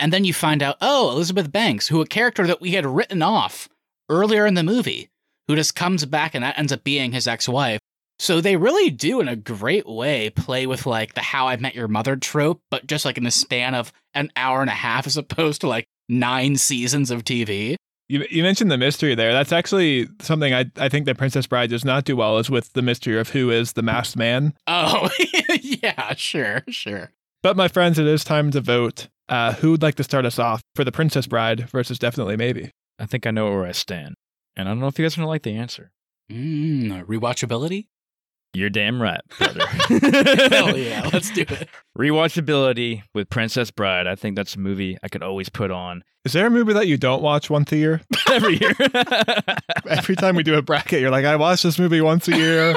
[0.01, 3.21] And then you find out, oh, Elizabeth Banks, who a character that we had written
[3.21, 3.69] off
[4.09, 5.11] earlier in the movie,
[5.47, 7.79] who just comes back and that ends up being his ex-wife.
[8.17, 11.75] So they really do in a great way play with like the how I met
[11.75, 15.05] your mother trope, but just like in the span of an hour and a half
[15.05, 17.75] as opposed to like nine seasons of TV.
[18.09, 19.33] You, you mentioned the mystery there.
[19.33, 22.73] That's actually something I, I think that Princess Bride does not do well is with
[22.73, 24.53] the mystery of who is the masked man.
[24.65, 25.09] Oh,
[25.61, 27.11] yeah, sure, sure.
[27.43, 29.07] But my friends, it is time to vote.
[29.27, 32.71] Uh, who would like to start us off for the Princess Bride versus Definitely Maybe?
[32.99, 34.15] I think I know where I stand.
[34.55, 35.91] And I don't know if you guys are going to like the answer.
[36.31, 37.87] Mm, rewatchability?
[38.53, 39.65] You're damn right, brother.
[40.49, 41.69] Hell yeah, let's do it.
[41.97, 44.07] Rewatchability with Princess Bride.
[44.07, 46.87] I think that's a movie I could always put on Is there a movie that
[46.87, 48.01] you don't watch once a year?
[48.31, 48.73] every year.
[49.87, 52.75] Every time we do a bracket, you're like, I watch this movie once a year.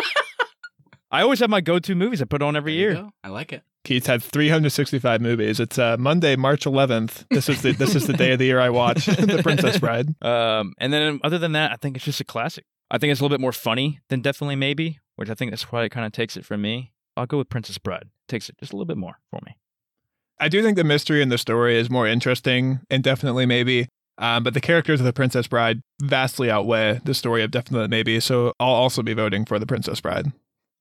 [1.15, 3.03] I always have my go-to movies I put on every There you year.
[3.05, 3.11] go.
[3.23, 3.63] I like it.
[3.85, 5.61] Keith had 365 movies.
[5.61, 7.27] It's uh, Monday, March 11th.
[7.31, 10.09] This is the this is the day of the year I watch The Princess Bride.
[10.23, 12.65] Um, and then other than that, I think it's just a classic.
[12.91, 15.71] I think it's a little bit more funny than definitely maybe, which I think that's
[15.71, 16.93] why it kind of takes it from me.
[17.17, 18.09] I'll go with Princess Bride.
[18.27, 19.57] Takes it just a little bit more for me.
[20.41, 23.87] I do think the mystery in the story is more interesting and definitely maybe.
[24.19, 28.21] Um, but the characters of the Princess Bride vastly outweigh the story of Definitely Maybe.
[28.21, 30.33] So I'll also be voting for the Princess Bride.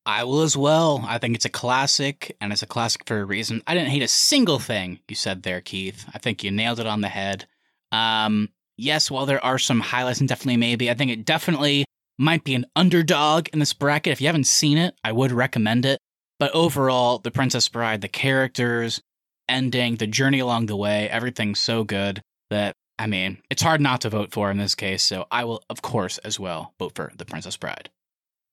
[0.06, 1.02] I will as well.
[1.06, 3.62] I think it's a classic, and it's a classic for a reason.
[3.66, 6.04] I didn't hate a single thing you said there, Keith.
[6.14, 7.46] I think you nailed it on the head.
[7.90, 11.84] Um, yes, while there are some highlights and definitely maybe, I think it definitely
[12.18, 14.12] might be an underdog in this bracket.
[14.12, 15.98] If you haven't seen it, I would recommend it.
[16.38, 19.00] But overall, The Princess Bride, the characters,
[19.48, 24.02] ending, the journey along the way, everything's so good that, I mean, it's hard not
[24.02, 25.02] to vote for in this case.
[25.02, 27.88] So I will, of course, as well vote for The Princess Bride.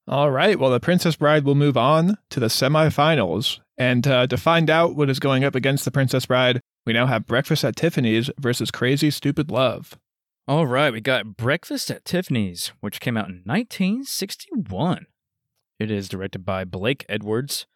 [0.08, 0.58] All right.
[0.58, 3.60] Well, the Princess Bride will move on to the semifinals.
[3.78, 7.06] And uh, to find out what is going up against the Princess Bride, we now
[7.06, 9.96] have Breakfast at Tiffany's versus Crazy Stupid Love.
[10.48, 15.06] All right, we got Breakfast at Tiffany's, which came out in 1961.
[15.78, 17.66] It is directed by Blake Edwards.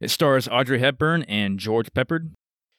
[0.00, 2.32] It stars Audrey Hepburn and George Peppard.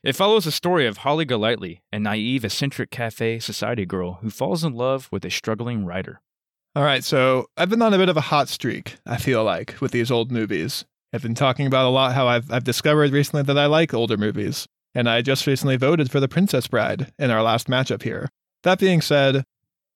[0.04, 4.64] It follows the story of Holly Golightly, a naive, eccentric cafe society girl who falls
[4.64, 6.22] in love with a struggling writer.
[6.76, 7.04] All right.
[7.04, 10.10] So I've been on a bit of a hot streak, I feel like, with these
[10.12, 10.86] old movies.
[11.14, 14.16] I've been talking about a lot how I've, I've discovered recently that I like older
[14.16, 14.66] movies,
[14.96, 18.30] and I just recently voted for The Princess Bride in our last matchup here.
[18.64, 19.44] That being said,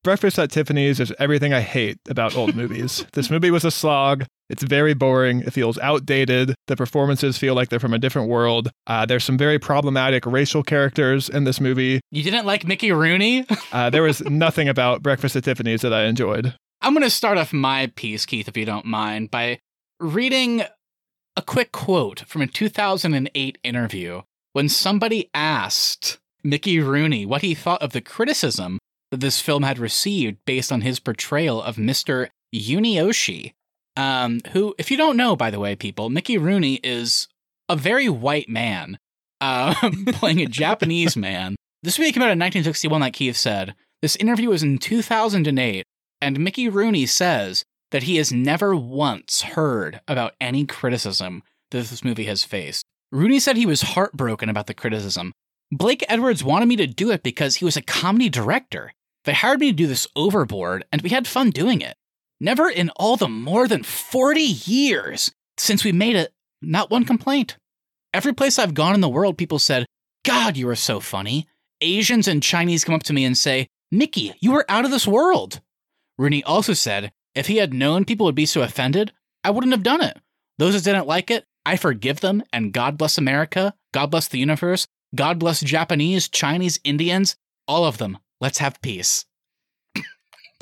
[0.03, 3.05] Breakfast at Tiffany's is everything I hate about old movies.
[3.13, 4.25] This movie was a slog.
[4.49, 5.39] It's very boring.
[5.41, 6.53] It feels outdated.
[6.67, 8.69] The performances feel like they're from a different world.
[8.85, 12.01] Uh, there's some very problematic racial characters in this movie.
[12.11, 13.45] You didn't like Mickey Rooney?
[13.71, 16.53] Uh, there was nothing about Breakfast at Tiffany's that I enjoyed.
[16.85, 19.57] I'm going to start off my piece, Keith, if you don't mind, by
[19.99, 20.61] reading
[21.35, 24.21] a quick quote from a 2008 interview
[24.53, 28.77] when somebody asked Mickey Rooney what he thought of the criticism
[29.09, 32.29] that this film had received based on his portrayal of Mr.
[32.53, 33.53] Yunioshi.
[33.97, 37.27] Um, who, if you don't know, by the way, people, Mickey Rooney is
[37.67, 38.99] a very white man
[39.41, 41.55] um, playing a Japanese man.
[41.81, 43.73] This movie came out in 1961, like Keith said.
[44.03, 45.83] This interview was in 2008,
[46.25, 52.03] and Mickey Rooney says that he has never once heard about any criticism that this
[52.03, 52.83] movie has faced.
[53.11, 55.33] Rooney said he was heartbroken about the criticism.
[55.71, 58.91] Blake Edwards wanted me to do it because he was a comedy director.
[59.25, 61.95] They hired me to do this overboard, and we had fun doing it.
[62.39, 67.55] Never in all the more than 40 years since we made it, not one complaint.
[68.15, 69.85] Every place I've gone in the world, people said,
[70.23, 71.47] God, you are so funny.
[71.81, 75.05] Asians and Chinese come up to me and say, Mickey, you are out of this
[75.05, 75.61] world.
[76.17, 79.11] Rooney also said, if he had known people would be so offended,
[79.43, 80.17] I wouldn't have done it.
[80.57, 84.39] Those that didn't like it, I forgive them, and God bless America, God bless the
[84.39, 87.35] universe, God bless Japanese, Chinese, Indians,
[87.67, 88.17] all of them.
[88.39, 89.25] Let's have peace.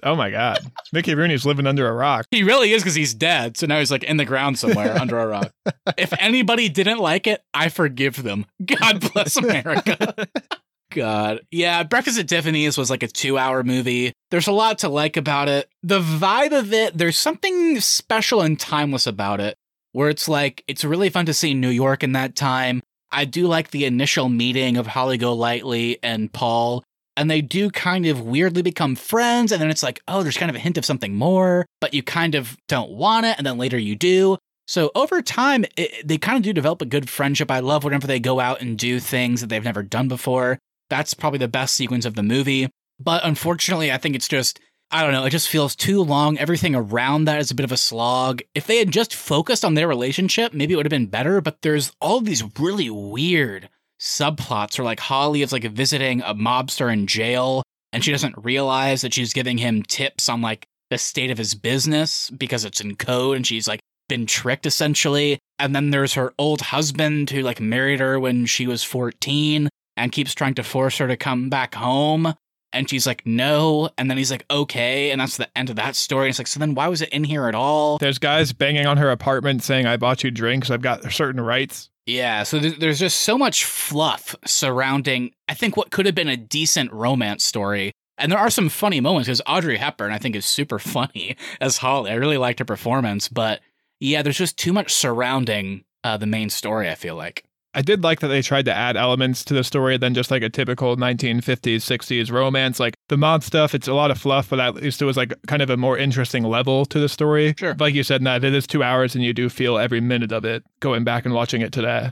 [0.05, 0.59] Oh my God.
[0.91, 2.25] Mickey Rooney's living under a rock.
[2.29, 3.55] He really is because he's dead.
[3.55, 5.53] So now he's like in the ground somewhere under a rock.
[5.97, 8.45] If anybody didn't like it, I forgive them.
[8.65, 10.27] God bless America.
[10.93, 11.41] God.
[11.51, 14.13] Yeah, Breakfast at Tiffany's was like a two hour movie.
[14.31, 15.69] There's a lot to like about it.
[15.83, 19.57] The vibe of it, there's something special and timeless about it,
[19.91, 22.81] where it's like, it's really fun to see New York in that time.
[23.11, 26.83] I do like the initial meeting of Holly Golightly and Paul
[27.15, 30.49] and they do kind of weirdly become friends and then it's like oh there's kind
[30.49, 33.57] of a hint of something more but you kind of don't want it and then
[33.57, 34.37] later you do
[34.67, 38.07] so over time it, they kind of do develop a good friendship i love whenever
[38.07, 40.57] they go out and do things that they've never done before
[40.89, 42.69] that's probably the best sequence of the movie.
[42.99, 44.59] But unfortunately i think it's just
[44.91, 46.37] i don't know it just feels too long.
[46.37, 48.41] Everything around that is a bit of a slog.
[48.53, 51.61] If they had just focused on their relationship maybe it would have been better but
[51.61, 53.69] there's all these really weird
[53.99, 57.63] subplots where like Holly is like visiting a mobster in jail
[57.93, 61.55] and she doesn't realize that she's giving him tips on like the state of his
[61.55, 63.79] business because it's in code and she's like
[64.09, 65.39] been tricked essentially.
[65.59, 70.11] And then there's her old husband who like married her when she was 14 and
[70.11, 72.33] keeps trying to force her to come back home.
[72.71, 73.89] And she's like, no.
[73.97, 75.11] And then he's like, okay.
[75.11, 76.25] And that's the end of that story.
[76.25, 77.99] And it's like, so then why was it in here at all?
[77.99, 80.71] There's guys banging on her apartment saying, I bought you drinks.
[80.71, 81.91] I've got certain rights.
[82.05, 86.35] Yeah, so there's just so much fluff surrounding, I think, what could have been a
[86.35, 87.93] decent romance story.
[88.17, 91.77] And there are some funny moments because Audrey Hepburn, I think, is super funny as
[91.77, 92.11] Holly.
[92.11, 93.29] I really liked her performance.
[93.29, 93.61] But
[93.99, 97.45] yeah, there's just too much surrounding uh, the main story, I feel like.
[97.75, 100.43] I did like that they tried to add elements to the story than just like
[100.43, 102.79] a typical 1950s, 60s romance.
[102.79, 105.33] Like the mob stuff, it's a lot of fluff, but at least it was like
[105.47, 107.55] kind of a more interesting level to the story.
[107.57, 107.75] Sure.
[107.79, 110.45] Like you said, that it is two hours and you do feel every minute of
[110.45, 112.11] it going back and watching it today.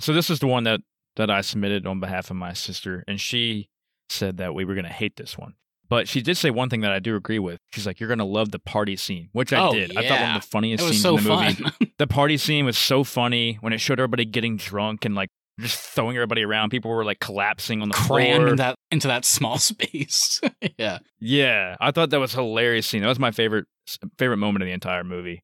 [0.00, 0.80] So this is the one that
[1.16, 3.70] that I submitted on behalf of my sister, and she
[4.10, 5.54] said that we were going to hate this one.
[5.88, 7.60] But she did say one thing that I do agree with.
[7.72, 9.96] She's like, "You're gonna love the party scene," which I Oh, did.
[9.96, 11.92] I thought one of the funniest scenes so in the movie.
[11.98, 15.30] The party scene was so funny when it showed everybody getting drunk and like
[15.60, 16.68] just throwing everybody around.
[16.70, 18.48] People were like collapsing on the Crammed floor.
[18.48, 20.40] in that, into that small space.
[20.78, 20.98] yeah.
[21.20, 23.00] Yeah, I thought that was a hilarious scene.
[23.02, 23.66] That was my favorite
[24.18, 25.42] favorite moment of the entire movie.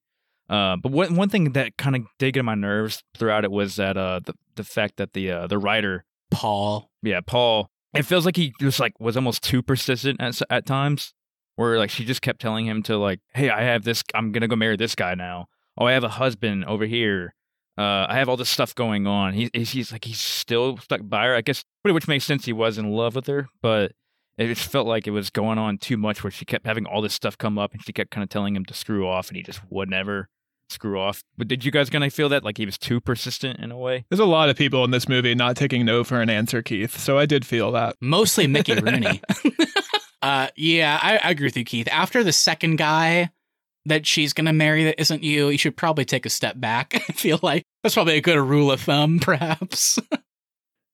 [0.51, 3.51] Uh, but one one thing that kind of did get on my nerves throughout it
[3.51, 6.91] was that uh the the fact that the uh, the writer Paul.
[7.03, 11.15] yeah Paul it feels like he just like was almost too persistent at at times
[11.57, 14.49] where like she just kept telling him to like hey I have this I'm gonna
[14.49, 15.47] go marry this guy now.
[15.79, 17.35] Oh I have a husband over here.
[17.79, 19.35] Uh I have all this stuff going on.
[19.35, 22.53] He he's, he's like he's still stuck by her I guess which makes sense he
[22.53, 23.93] was in love with her but
[24.39, 27.03] it just felt like it was going on too much where she kept having all
[27.03, 29.37] this stuff come up and she kept kind of telling him to screw off and
[29.37, 30.29] he just would never
[30.73, 31.23] screw off.
[31.37, 34.05] But did you guys gonna feel that like he was too persistent in a way?
[34.11, 36.99] There's a lot of people in this movie not taking no for an answer, Keith.
[36.99, 37.97] So I did feel that.
[38.01, 39.21] Mostly Mickey Rooney.
[40.23, 41.89] uh, yeah, I, I agree with you, Keith.
[41.91, 43.31] After the second guy
[43.87, 46.95] that she's gonna marry that isn't you, you should probably take a step back.
[47.09, 49.99] I feel like that's probably a good rule of thumb, perhaps.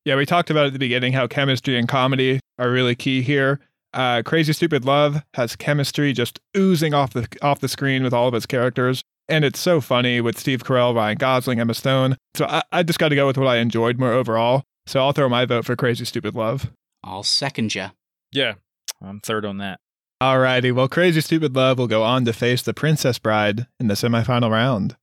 [0.05, 3.61] Yeah, we talked about at the beginning how chemistry and comedy are really key here.
[3.93, 8.29] Uh, Crazy Stupid Love has chemistry just oozing off the off the screen with all
[8.29, 9.03] of its characters.
[9.29, 12.17] And it's so funny with Steve Carell, Ryan Gosling, Emma Stone.
[12.35, 14.63] So I, I just got to go with what I enjoyed more overall.
[14.87, 16.71] So I'll throw my vote for Crazy Stupid Love.
[17.05, 17.89] I'll second you.
[18.33, 18.55] Yeah,
[19.03, 19.81] I'm third on that.
[20.23, 23.95] Alrighty, well, Crazy Stupid Love will go on to face The Princess Bride in the
[23.95, 24.97] semifinal round.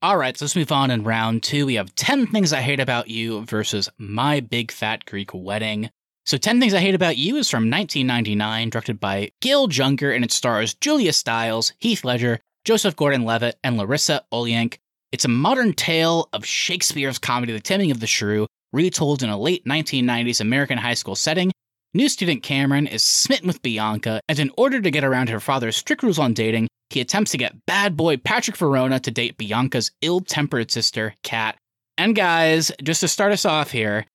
[0.00, 1.66] All right, so let's move on in round two.
[1.66, 5.90] We have 10 Things I Hate About You versus My Big Fat Greek Wedding.
[6.24, 10.24] So 10 Things I Hate About You is from 1999, directed by Gil Junger, and
[10.24, 14.78] it stars Julia Stiles, Heath Ledger, Joseph Gordon-Levitt, and Larissa Oleynik.
[15.12, 19.38] It's a modern tale of Shakespeare's comedy The Taming of the Shrew, retold in a
[19.38, 21.52] late 1990s American high school setting.
[21.94, 25.76] New student Cameron is smitten with Bianca, and in order to get around her father's
[25.76, 29.92] strict rules on dating, he attempts to get bad boy Patrick Verona to date Bianca's
[30.02, 31.56] ill tempered sister, Kat.
[31.96, 34.06] And guys, just to start us off here,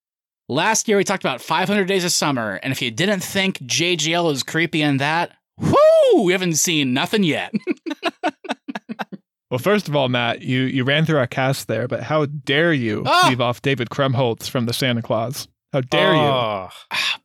[0.49, 4.25] last year we talked about 500 Days of Summer, and if you didn't think JGL
[4.25, 7.53] was creepy in that, whoo, we haven't seen nothing yet.
[9.49, 12.71] Well, first of all, Matt, you, you ran through our cast there, but how dare
[12.71, 13.25] you Ah!
[13.27, 15.45] leave off David Krumholtz from the Santa Claus?
[15.73, 16.21] How dare you?
[16.21, 16.69] Oh,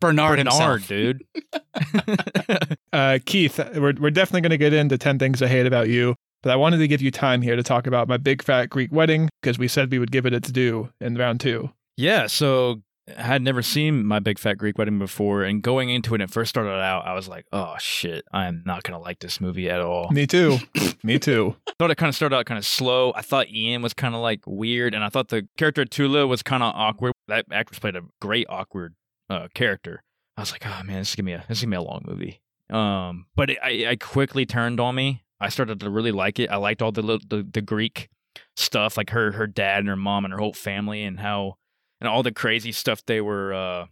[0.01, 0.89] Bernard, Bernard, himself.
[0.89, 1.25] dude.
[2.93, 6.17] Uh, Keith, we're, we're definitely going to get into 10 Things I Hate About You,
[6.43, 8.91] but I wanted to give you time here to talk about my big fat Greek
[8.91, 11.71] wedding because we said we would give it its due in round two.
[11.99, 12.77] Yeah, so I
[13.09, 16.49] had never seen my big fat Greek wedding before, and going into it, it first
[16.49, 19.81] started out, I was like, "Oh shit, I am not gonna like this movie at
[19.81, 20.59] all." Me too.
[21.03, 21.57] Me too.
[21.69, 23.13] I thought it kind of started out kind of slow.
[23.15, 26.43] I thought Ian was kind of like weird, and I thought the character Toula was
[26.43, 27.13] kind of awkward.
[27.29, 28.95] That actress played a great awkward
[29.31, 30.03] uh, character.
[30.37, 31.89] I was like, "Oh man, this is gonna be a this is gonna be a
[31.89, 32.41] long movie."
[32.71, 35.23] Um, but it, I, I quickly turned on me.
[35.41, 36.51] I started to really like it.
[36.51, 38.09] I liked all the the, the Greek
[38.57, 41.55] stuff, like her her dad and her mom and her whole family, and how
[42.01, 43.87] and all the crazy stuff they were uh,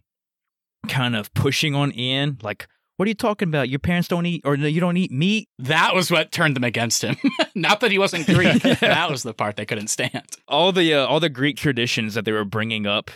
[0.87, 2.37] kind of pushing on Ian.
[2.41, 3.67] Like, what are you talking about?
[3.69, 5.49] Your parents don't eat, or you don't eat meat.
[5.59, 7.17] That was what turned them against him.
[7.55, 8.61] Not that he wasn't Greek.
[8.61, 10.23] that was the part they couldn't stand.
[10.47, 13.11] all the uh, all the Greek traditions that they were bringing up,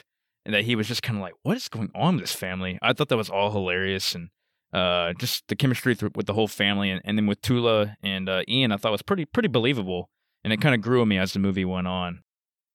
[0.45, 2.77] and that he was just kind of like, "What is going on with this family?"
[2.81, 4.29] I thought that was all hilarious, and
[4.73, 8.27] uh, just the chemistry th- with the whole family, and, and then with Toula and
[8.27, 10.09] uh, Ian, I thought was pretty pretty believable,
[10.43, 12.21] and it kind of grew on me as the movie went on.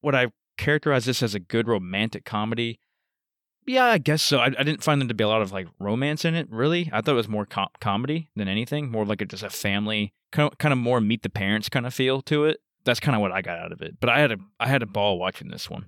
[0.02, 2.78] Would I characterize this as a good romantic comedy?
[3.66, 4.38] Yeah, I guess so.
[4.38, 6.48] I, I didn't find there to be a lot of like romance in it.
[6.50, 9.50] Really, I thought it was more com- comedy than anything, more like a, just a
[9.50, 12.60] family kind of, kind of more meet the parents kind of feel to it.
[12.84, 13.96] That's kind of what I got out of it.
[14.00, 15.86] But I had a I had a ball watching this one.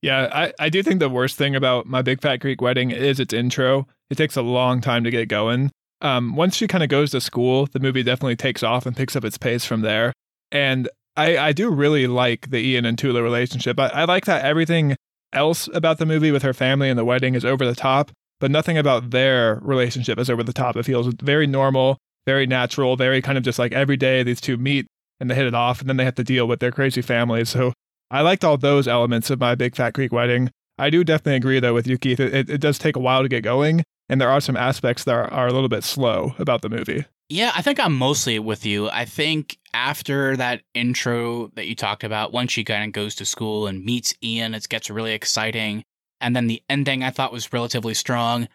[0.00, 3.18] Yeah, I, I do think the worst thing about my big fat Greek wedding is
[3.18, 3.88] its intro.
[4.10, 5.72] It takes a long time to get going.
[6.00, 9.16] Um, once she kind of goes to school, the movie definitely takes off and picks
[9.16, 10.12] up its pace from there.
[10.52, 10.88] And
[11.18, 13.78] I, I do really like the Ian and Toula relationship.
[13.80, 14.96] I, I like that everything
[15.32, 18.52] else about the movie with her family and the wedding is over the top, but
[18.52, 20.76] nothing about their relationship is over the top.
[20.76, 24.56] It feels very normal, very natural, very kind of just like every day these two
[24.56, 24.86] meet
[25.20, 27.48] and they hit it off, and then they have to deal with their crazy families.
[27.48, 27.72] So
[28.08, 30.50] I liked all those elements of my Big Fat Greek wedding.
[30.78, 32.20] I do definitely agree though with you, Keith.
[32.20, 35.02] It, it, it does take a while to get going, and there are some aspects
[35.02, 37.04] that are, are a little bit slow about the movie.
[37.28, 38.88] Yeah, I think I'm mostly with you.
[38.88, 43.26] I think after that intro that you talked about, once she kind of goes to
[43.26, 45.84] school and meets Ian, it gets really exciting.
[46.20, 48.48] And then the ending I thought was relatively strong.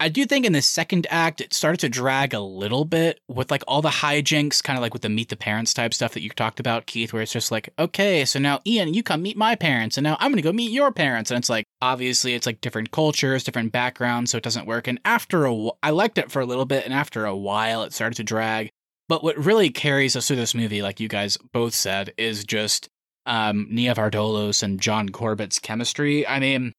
[0.00, 3.50] I do think in the second act, it started to drag a little bit with
[3.50, 6.22] like all the hijinks, kind of like with the meet the parents type stuff that
[6.22, 9.36] you talked about, Keith, where it's just like, okay, so now Ian, you come meet
[9.36, 11.30] my parents, and now I'm gonna go meet your parents.
[11.30, 14.88] And it's like, obviously, it's like different cultures, different backgrounds, so it doesn't work.
[14.88, 17.92] And after a I liked it for a little bit, and after a while, it
[17.92, 18.70] started to drag.
[19.06, 22.88] But what really carries us through this movie, like you guys both said, is just
[23.26, 26.26] um, Nia Vardalos and John Corbett's chemistry.
[26.26, 26.72] I mean,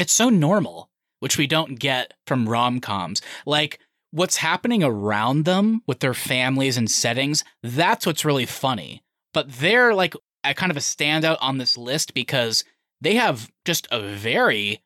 [0.00, 0.88] it's so normal,
[1.20, 3.22] which we don't get from rom coms.
[3.46, 9.02] Like, what's happening around them with their families and settings, that's what's really funny.
[9.34, 10.14] But they're like
[10.44, 12.64] a kind of a standout on this list because
[13.00, 14.80] they have just a very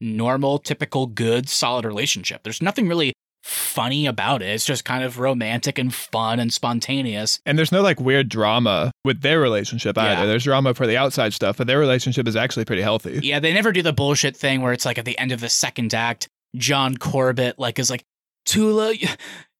[0.00, 2.42] normal, typical, good, solid relationship.
[2.42, 3.12] There's nothing really
[3.42, 4.46] funny about it.
[4.46, 7.40] It's just kind of romantic and fun and spontaneous.
[7.44, 10.22] And there's no like weird drama with their relationship either.
[10.22, 10.26] Yeah.
[10.26, 13.20] There's drama for the outside stuff, but their relationship is actually pretty healthy.
[13.22, 15.48] Yeah, they never do the bullshit thing where it's like at the end of the
[15.48, 18.04] second act, John Corbett like is like,
[18.44, 18.94] Toula,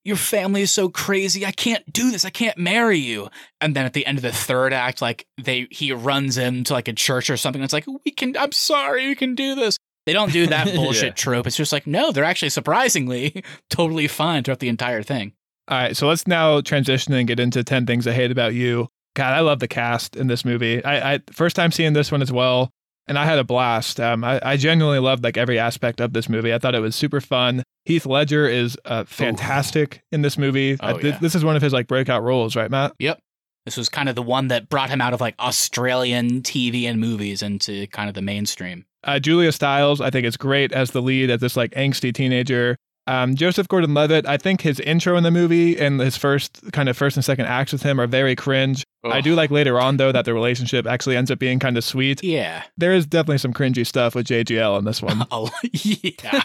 [0.05, 1.47] your family is so crazy.
[1.47, 2.24] I can't do this.
[2.24, 3.28] I can't marry you.
[3.61, 6.89] And then at the end of the third act, like they he runs into like
[6.89, 7.62] a church or something.
[7.62, 8.37] It's like we can.
[8.37, 9.76] I'm sorry, we can do this.
[10.07, 11.11] They don't do that bullshit Yeah.
[11.12, 11.46] trope.
[11.46, 15.32] It's just like no, they're actually surprisingly totally fine throughout the entire thing.
[15.68, 18.88] All right, so let's now transition and get into 10 Things I Hate About You.
[19.14, 20.84] God, I love the cast in this movie.
[20.84, 22.70] I, I first time seeing this one as well,
[23.07, 24.00] and I had a blast.
[24.00, 26.53] Um, I, I genuinely loved like every aspect of this movie.
[26.53, 27.62] I thought it was super fun.
[27.84, 30.76] Heath Ledger is uh, fantastic in this movie.
[30.80, 31.18] Oh, I- thi- yeah.
[31.20, 32.92] This is one of his like breakout roles, right, Matt?
[32.98, 33.20] Yep.
[33.65, 37.01] This was kind of the one that brought him out of like Australian TV and
[37.01, 38.85] movies into kind of the mainstream.
[39.05, 42.77] Uh, Julia Stiles, I think, is great as the lead as this like angsty teenager.
[43.07, 46.97] Um, Joseph Gordon-Levitt, I think his intro in the movie and his first kind of
[46.97, 48.85] first and second acts with him are very cringe.
[49.05, 51.84] I do like later on though that the relationship actually ends up being kind of
[51.84, 52.22] sweet.
[52.22, 52.62] Yeah.
[52.76, 55.26] There is definitely some cringy stuff with JGL in this one.
[55.34, 56.42] Oh, yeah.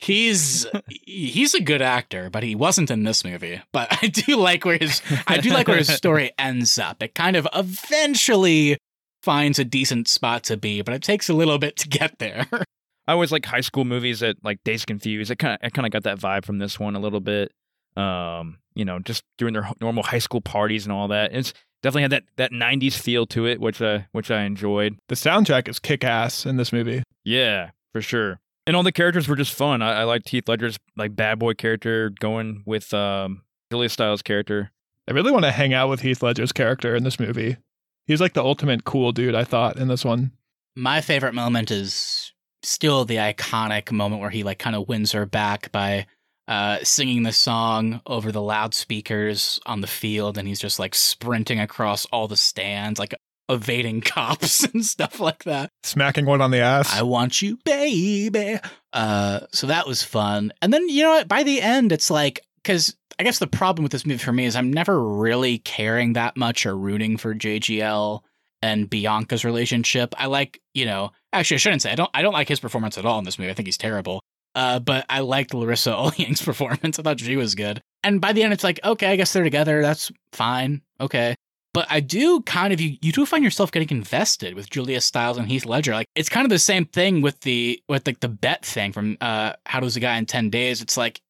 [0.00, 3.62] he's he's a good actor, but he wasn't in this movie.
[3.72, 7.02] But I do like where his I do like where his story ends up.
[7.02, 8.76] It kind of eventually
[9.22, 12.46] finds a decent spot to be, but it takes a little bit to get there.
[13.06, 15.30] I always like high school movies that like Days Confused.
[15.30, 17.52] It kind of I kind of got that vibe from this one a little bit.
[17.96, 21.32] Um, you know, just during their normal high school parties and all that.
[21.32, 21.54] It's
[21.84, 24.96] definitely had that that 90s feel to it, which I which I enjoyed.
[25.08, 27.02] The soundtrack is kick ass in this movie.
[27.24, 28.40] Yeah, for sure.
[28.66, 29.82] And all the characters were just fun.
[29.82, 34.72] I, I liked Heath Ledger's like bad boy character going with um Julia Stiles' character.
[35.06, 37.58] I really want to hang out with Heath Ledger's character in this movie.
[38.06, 40.32] He's like the ultimate cool dude, I thought, in this one.
[40.74, 42.32] My favorite moment is
[42.62, 46.06] still the iconic moment where he like kind of wins her back by
[46.46, 51.60] uh, singing the song over the loudspeakers on the field, and he's just like sprinting
[51.60, 53.14] across all the stands, like
[53.48, 55.70] evading cops and stuff like that.
[55.82, 56.94] Smacking one on the ass.
[56.94, 58.58] I want you, baby.
[58.92, 60.52] Uh, so that was fun.
[60.60, 61.28] And then you know what?
[61.28, 64.44] By the end, it's like because I guess the problem with this movie for me
[64.44, 68.20] is I'm never really caring that much or rooting for JGL
[68.62, 70.14] and Bianca's relationship.
[70.18, 72.98] I like, you know, actually I shouldn't say I don't I don't like his performance
[72.98, 73.50] at all in this movie.
[73.50, 74.20] I think he's terrible.
[74.54, 76.98] Uh, but I liked Larissa Oliang's performance.
[76.98, 77.80] I thought she was good.
[78.02, 79.82] And by the end, it's like, okay, I guess they're together.
[79.82, 80.82] That's fine.
[81.00, 81.34] Okay.
[81.72, 85.38] But I do kind of you you do find yourself getting invested with Julia Stiles
[85.38, 85.92] and Heath Ledger.
[85.92, 89.18] Like it's kind of the same thing with the with like the bet thing from
[89.20, 90.80] uh How Does a Guy in Ten Days.
[90.80, 91.20] It's like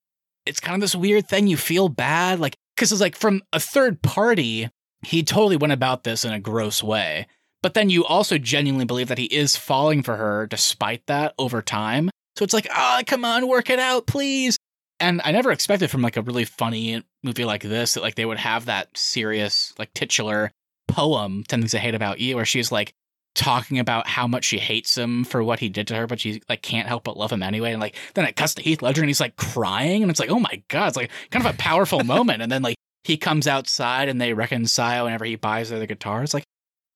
[0.44, 1.46] it's kind of this weird thing.
[1.46, 4.68] You feel bad, like because it's like from a third party,
[5.02, 7.26] he totally went about this in a gross way.
[7.62, 11.62] But then you also genuinely believe that he is falling for her despite that over
[11.62, 12.10] time.
[12.37, 14.57] So it's like, oh, come on, work it out, please.
[15.01, 18.24] And I never expected from like a really funny movie like this that like they
[18.24, 20.51] would have that serious, like titular
[20.89, 22.93] poem, 10 Things I Hate About You, where she's like
[23.35, 26.41] talking about how much she hates him for what he did to her, but she
[26.49, 27.72] like can't help but love him anyway.
[27.72, 30.30] And like then it cuts to Heath Ledger and he's like crying, and it's like,
[30.30, 32.43] oh my god, it's like kind of a powerful moment.
[32.43, 36.22] And then like he comes outside and they reconcile whenever he buys her the guitar.
[36.22, 36.45] It's like,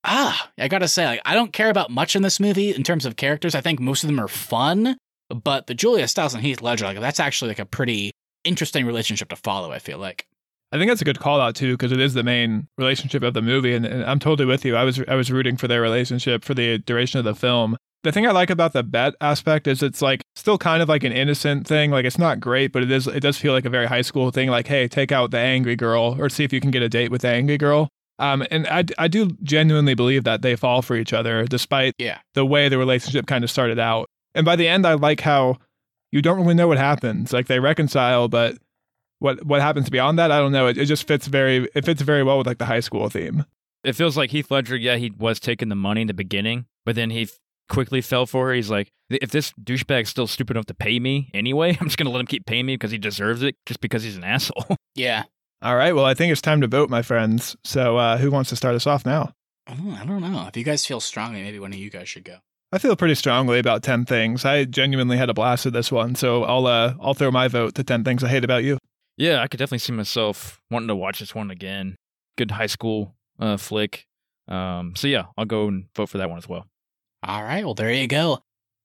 [0.05, 3.05] ah, I gotta say, like I don't care about much in this movie in terms
[3.05, 3.55] of characters.
[3.55, 4.97] I think most of them are fun,
[5.29, 8.13] but the Julia Stiles and Heath Ledger, like that's actually like a pretty
[8.45, 9.71] interesting relationship to follow.
[9.71, 10.27] I feel like.
[10.71, 13.33] I think that's a good call out too, because it is the main relationship of
[13.33, 14.77] the movie, and, and, I'm totally with you.
[14.77, 17.77] I was I was rooting for their relationship for the duration of the film.
[18.05, 21.05] The thing I like about the bet aspect is it's like still kind of like
[21.05, 21.91] an innocent thing.
[21.91, 24.31] Like it's not great, but it is it does feel like a very high school
[24.31, 24.51] thing.
[24.51, 27.11] Like, hey, take out the angry girl, or see if you can get a date
[27.11, 27.89] with the angry girl.
[28.19, 32.19] Um, and I, I do genuinely believe that they fall for each other, despite yeah.
[32.35, 34.09] the way the relationship kind of started out.
[34.39, 35.59] And by the end, I like how
[36.13, 37.33] you don't really know what happens.
[37.33, 38.57] Like they reconcile, but
[39.19, 40.69] what what happens beyond that, I don't know.
[40.69, 43.45] It, it just fits very it fits very well with like the high school theme.
[43.83, 46.95] It feels like Heath Ledger, yeah, he was taking the money in the beginning, but
[46.95, 47.29] then he
[47.69, 48.55] quickly fell for her.
[48.55, 52.11] He's like, if this douchebag's still stupid enough to pay me anyway, I'm just gonna
[52.11, 54.77] let him keep paying me because he deserves it, just because he's an asshole.
[54.95, 55.25] Yeah.
[55.63, 55.95] All right.
[55.95, 57.57] Well, I think it's time to vote, my friends.
[57.63, 59.33] So, uh, who wants to start us off now?
[59.69, 60.47] I don't know.
[60.49, 62.39] If you guys feel strongly, maybe one of you guys should go.
[62.71, 64.45] I feel pretty strongly about ten things.
[64.45, 67.75] I genuinely had a blast with this one, so I'll uh, I'll throw my vote
[67.77, 68.79] to ten things I hate about you.
[69.17, 71.97] Yeah, I could definitely see myself wanting to watch this one again.
[72.37, 74.07] Good high school uh, flick.
[74.49, 76.67] Um, so yeah, I'll go and vote for that one as well.
[77.23, 78.41] All right, well there you go.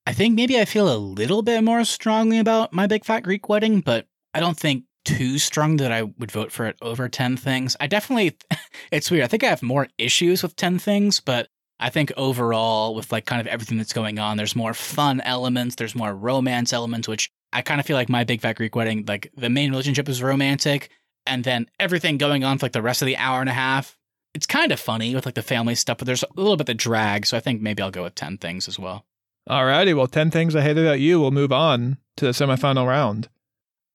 [0.05, 3.47] I think maybe I feel a little bit more strongly about my big fat Greek
[3.47, 7.37] wedding, but I don't think too strong that I would vote for it over 10
[7.37, 7.75] things.
[7.79, 8.37] I definitely
[8.91, 9.23] it's weird.
[9.23, 11.47] I think I have more issues with 10 things, but
[11.83, 15.75] I think overall with like kind of everything that's going on, there's more fun elements,
[15.75, 19.03] there's more romance elements which I kind of feel like my big fat Greek wedding,
[19.05, 20.89] like the main relationship is romantic,
[21.25, 23.97] and then everything going on for like the rest of the hour and a half,
[24.33, 26.77] it's kind of funny with like the family stuff, but there's a little bit of
[26.77, 27.25] drag.
[27.25, 29.05] So I think maybe I'll go with 10 things as well.
[29.49, 31.19] Alrighty, well, 10 things I hate about you.
[31.19, 33.27] We'll move on to the semifinal round.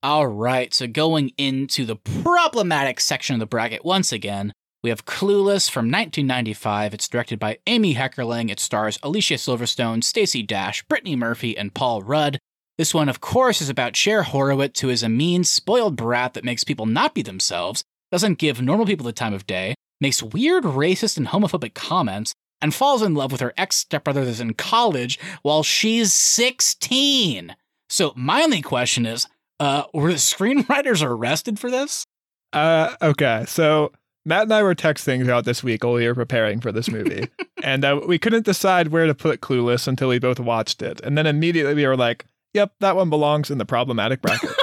[0.03, 4.53] All right, so going into the problematic section of the bracket once again,
[4.83, 6.95] we have Clueless from 1995.
[6.95, 8.51] It's directed by Amy Heckerling.
[8.51, 12.39] It stars Alicia Silverstone, Stacey Dash, Brittany Murphy, and Paul Rudd.
[12.77, 16.45] This one, of course, is about Cher Horowitz, who is a mean, spoiled brat that
[16.45, 20.63] makes people not be themselves, doesn't give normal people the time of day, makes weird
[20.63, 25.19] racist and homophobic comments, and falls in love with her ex stepbrother that's in college
[25.43, 27.57] while she's 16.
[27.89, 29.27] So, my only question is
[29.59, 32.05] uh, were the screenwriters arrested for this?
[32.53, 33.45] Uh, okay.
[33.47, 33.93] So
[34.29, 37.29] Matt and I were texting throughout this week while we were preparing for this movie,
[37.63, 41.01] and uh, we couldn't decide where to put Clueless until we both watched it.
[41.01, 44.51] And then immediately we were like, "Yep, that one belongs in the problematic bracket."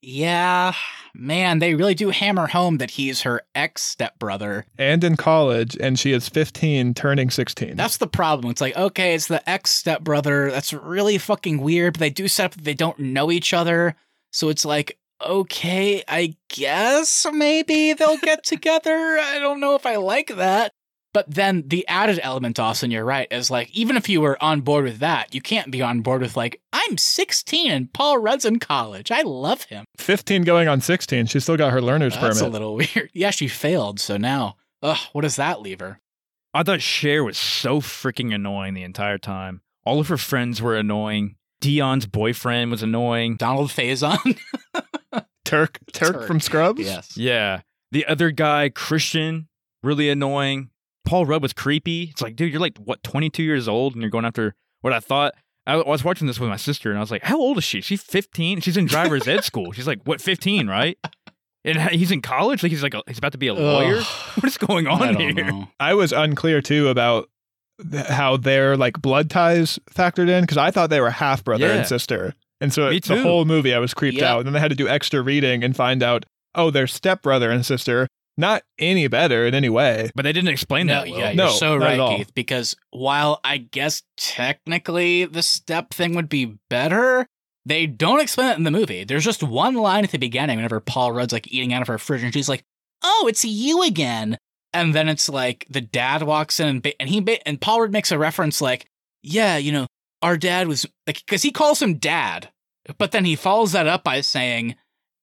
[0.00, 0.72] Yeah,
[1.12, 4.64] man, they really do hammer home that he's her ex stepbrother.
[4.78, 7.76] and in college, and she is 15, turning 16.
[7.76, 8.50] That's the problem.
[8.50, 10.50] It's like, okay, it's the ex stepbrother.
[10.50, 11.94] That's really fucking weird.
[11.94, 13.96] But they do set up that they don't know each other.
[14.32, 19.18] So it's like, okay, I guess maybe they'll get together.
[19.18, 20.72] I don't know if I like that.
[21.14, 24.60] But then the added element, Austin, you're right, is like, even if you were on
[24.60, 28.44] board with that, you can't be on board with, like, I'm 16 and Paul Rudd's
[28.44, 29.10] in college.
[29.10, 29.84] I love him.
[29.96, 31.26] 15 going on 16.
[31.26, 32.34] She still got her learner's That's permit.
[32.34, 33.10] That's a little weird.
[33.14, 34.00] Yeah, she failed.
[34.00, 35.98] So now, ugh, what does that leave her?
[36.52, 39.62] I thought Cher was so freaking annoying the entire time.
[39.84, 41.36] All of her friends were annoying.
[41.60, 43.36] Dionne's boyfriend was annoying.
[43.36, 44.38] Donald Faison?
[45.44, 46.26] Turk, Turk, Turk.
[46.26, 46.80] from Scrubs?
[46.80, 47.16] yes.
[47.16, 47.62] Yeah.
[47.90, 49.48] The other guy, Christian,
[49.82, 50.70] really annoying.
[51.06, 52.04] Paul Rudd was creepy.
[52.04, 55.00] It's like, dude, you're like, what, 22 years old and you're going after what I
[55.00, 55.34] thought.
[55.66, 57.80] I was watching this with my sister and I was like, how old is she?
[57.80, 58.60] She's 15.
[58.60, 59.72] She's in driver's ed school.
[59.72, 60.98] She's like, what, 15, right?
[61.64, 62.62] And he's in college.
[62.62, 63.96] Like he's like, a, he's about to be a lawyer.
[63.98, 64.04] Ugh.
[64.36, 65.44] What is going I on don't here?
[65.46, 65.68] know.
[65.80, 67.28] I was unclear too about
[67.90, 71.66] th- how their like blood ties factored in because I thought they were half brother
[71.66, 71.74] Yeah.
[71.74, 72.34] and sister.
[72.60, 74.26] And so Me it- the whole movie I was creeped Yep.
[74.28, 74.38] out.
[74.40, 76.24] And then I had to do extra reading and find out,
[76.54, 78.08] oh, they're stepbrother and sister.
[78.36, 80.10] Not any better in any way.
[80.14, 81.18] But they didn't explain No, that well.
[81.18, 82.16] yeah, you're No, so right.
[82.18, 82.32] Keith.
[82.34, 87.26] Because while I guess technically the step thing would be better,
[87.66, 89.02] they don't explain it in the movie.
[89.04, 91.98] There's just one line at the beginning whenever Paul Rudd's like eating out of her
[91.98, 92.62] fridge, and she's like,
[93.02, 94.38] "Oh, it's you again."
[94.72, 97.80] And then it's like the dad walks in, and, ba- and he ba- and Paul
[97.80, 98.86] Rudd makes a reference like,
[99.22, 99.86] "Yeah, you know,
[100.22, 102.50] our dad was like," because he calls him dad,
[102.98, 104.76] but then he follows that up by saying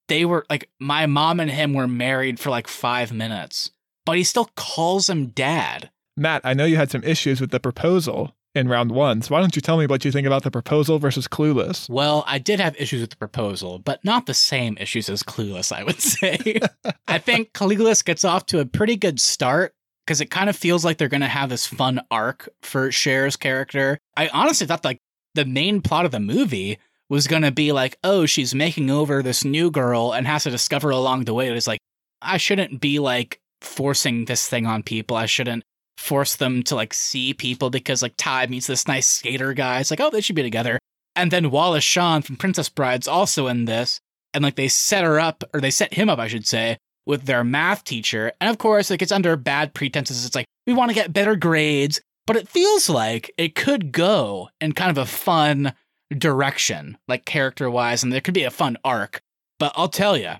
[0.07, 3.71] they were like my mom and him were married for like five minutes
[4.05, 5.89] but he still calls him dad.
[6.15, 9.21] Matt, I know you had some issues with the proposal in round one.
[9.21, 11.89] So why don't you tell me what you think about the proposal versus Clueless?
[11.89, 15.75] Well, I did have issues with the proposal, but not the same issues as Clueless,
[15.75, 16.59] I would say.
[17.07, 19.73] I think Clueless gets off to a pretty good start
[20.05, 23.35] because it kind of feels like they're going to have this fun arc for Cher's
[23.35, 23.97] character.
[24.15, 24.99] I honestly thought like
[25.33, 26.79] the main plot of the movie
[27.09, 30.49] was going to be like, oh, she's making over this new girl and has to
[30.51, 31.79] discover along the way that it's like,
[32.21, 35.17] I shouldn't be like forcing this thing on people.
[35.17, 35.63] I shouldn't
[35.97, 39.79] force them to like see people because like Tai meets this nice skater guy.
[39.79, 40.79] It's like, oh, they should be together.
[41.15, 43.99] And then Wallace Shawn from Princess Bride's also in this.
[44.33, 47.23] And like they set her up, or they set him up, I should say, with
[47.23, 48.33] their math teacher.
[48.41, 50.25] And of course, like it's under bad pretenses.
[50.25, 52.01] It's like, we want to get better grades.
[52.27, 55.73] But it feels like it could go in kind of a fun
[56.11, 59.21] direction, like character wise, and there could be a fun arc.
[59.59, 60.33] But I'll tell you,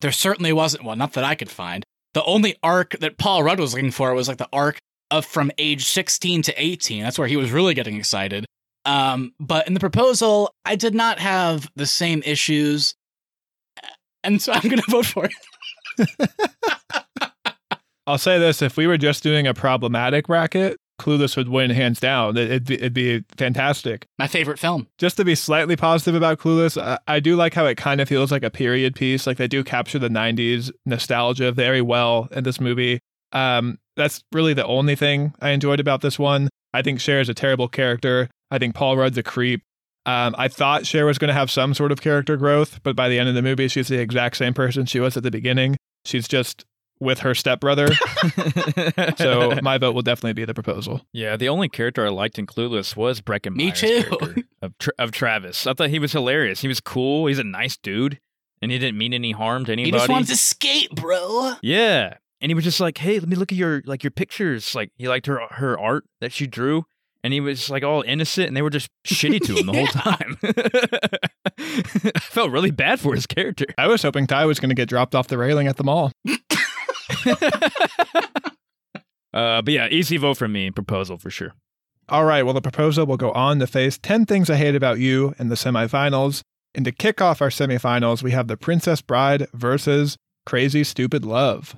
[0.00, 1.84] there certainly wasn't one, not that I could find.
[2.14, 4.78] The only arc that Paul Rudd was looking for was like the arc
[5.10, 7.02] of from age 16 to 18.
[7.02, 8.46] That's where he was really getting excited.
[8.84, 12.94] Um, but in the proposal, I did not have the same issues.
[14.24, 16.10] And so I'm going to vote for it.
[18.06, 21.98] I'll say this if we were just doing a problematic bracket, Clueless would win hands
[21.98, 22.36] down.
[22.36, 24.06] It- It'd be, it'd be fantastic.
[24.18, 24.86] My favorite film.
[24.98, 28.08] Just to be slightly positive about Clueless, I, I do like how it kind of
[28.08, 29.26] feels like a period piece.
[29.26, 33.00] Like they do capture the 90s nostalgia very well in this movie.
[33.32, 36.48] Um, that's really the only thing I enjoyed about this one.
[36.74, 38.28] I think Cher is a terrible character.
[38.50, 39.62] I think Paul Rudd's a creep.
[40.06, 43.08] Um, I thought Cher was going to have some sort of character growth, but by
[43.08, 45.76] the end of the movie, she's the exact same person she was at the beginning.
[46.06, 46.64] She's just
[47.00, 47.88] with her stepbrother.
[49.16, 51.00] so my vote will definitely be the proposal.
[51.12, 54.44] yeah, the only character I liked in Clueless was Breckin Me Meyer's too.
[54.62, 55.66] of, Tra- of Travis.
[55.66, 56.60] I thought he was hilarious.
[56.60, 57.26] He was cool.
[57.26, 58.20] He's a nice dude,
[58.60, 59.90] and he didn't mean any harm to anybody.
[59.90, 61.54] He just wanted to skate, bro.
[61.62, 62.14] Yeah.
[62.42, 64.90] And he was just like, "Hey, let me look at your like your pictures." Like
[64.96, 66.84] he liked her her art that she drew,
[67.22, 69.86] and he was like all innocent, and they were just shitty to him the whole
[69.88, 70.38] time.
[72.14, 73.66] I felt really bad for his character.
[73.76, 76.12] I was hoping Tai was going to get dropped off the railing at the mall.
[79.32, 80.70] Uh, but yeah, easy vote for me.
[80.70, 81.52] Proposal for sure.
[82.08, 84.98] All right, well, the proposal will go on to face 10 Things I Hate About
[84.98, 86.42] You in the semifinals.
[86.74, 90.16] And to kick off our semifinals, we have The Princess Bride versus
[90.46, 91.76] Crazy Stupid Love.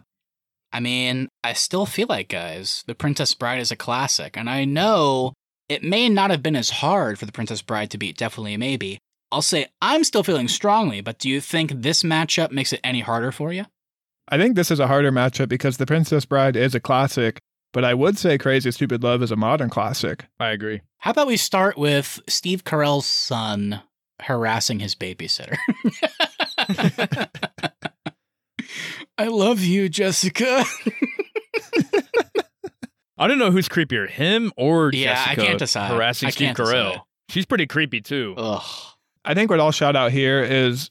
[0.72, 4.64] I mean, I still feel like, guys, The Princess Bride is a classic, and I
[4.64, 5.34] know
[5.68, 8.99] it may not have been as hard for The Princess Bride to beat Definitely Maybe.
[9.30, 13.01] I'll say I'm still feeling strongly, but do you think this matchup makes it any
[13.01, 13.64] harder for you?
[14.33, 17.39] I think this is a harder matchup because The Princess Bride is a classic,
[17.74, 20.24] but I would say Crazy Stupid Love is a modern classic.
[20.41, 20.80] I agree.
[21.01, 23.83] How about we start with Steve Carell's son
[24.22, 25.59] harassing his babysitter?
[29.18, 30.64] I love you, Jessica.
[33.18, 35.91] I don't know who's creepier, him or Yeah, I Jessica can't decide.
[35.93, 36.89] harassing I Steve can't Carell.
[36.93, 37.01] decide.
[37.28, 38.35] She's pretty creepy too.
[38.39, 38.62] Ugh.
[39.26, 40.91] I think what I'll shout out here is,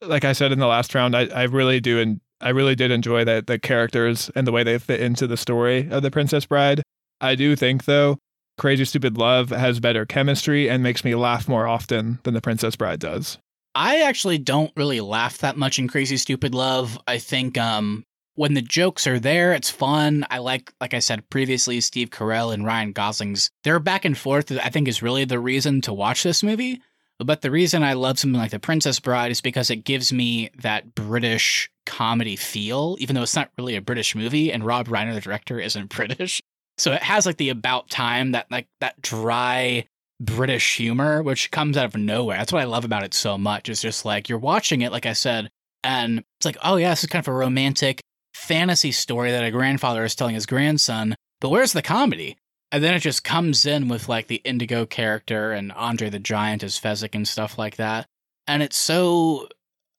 [0.00, 2.90] like I said in the last round, I, I really do and I really did
[2.90, 6.46] enjoy that the characters and the way they fit into the story of the Princess
[6.46, 6.82] Bride.
[7.20, 8.18] I do think though,
[8.58, 12.76] Crazy Stupid Love has better chemistry and makes me laugh more often than the Princess
[12.76, 13.38] Bride does.
[13.74, 16.98] I actually don't really laugh that much in Crazy Stupid Love.
[17.06, 18.04] I think um
[18.36, 20.24] when the jokes are there, it's fun.
[20.30, 24.50] I like like I said previously, Steve Carell and Ryan Gosling's their back and forth
[24.52, 26.80] I think is really the reason to watch this movie.
[27.24, 30.50] But the reason I love something like The Princess Bride is because it gives me
[30.62, 35.14] that British comedy feel, even though it's not really a British movie, and Rob Reiner,
[35.14, 36.40] the director, isn't British.
[36.78, 39.86] So it has like the about time, that like that dry
[40.20, 42.38] British humor, which comes out of nowhere.
[42.38, 43.68] That's what I love about it so much.
[43.68, 45.50] It's just like you're watching it, like I said,
[45.82, 48.00] and it's like, oh yeah, this is kind of a romantic
[48.34, 51.14] fantasy story that a grandfather is telling his grandson.
[51.40, 52.36] But where's the comedy?
[52.72, 56.62] And then it just comes in with like the Inigo character and Andre the Giant
[56.62, 58.06] as Fezzik and stuff like that.
[58.46, 59.48] And it's so,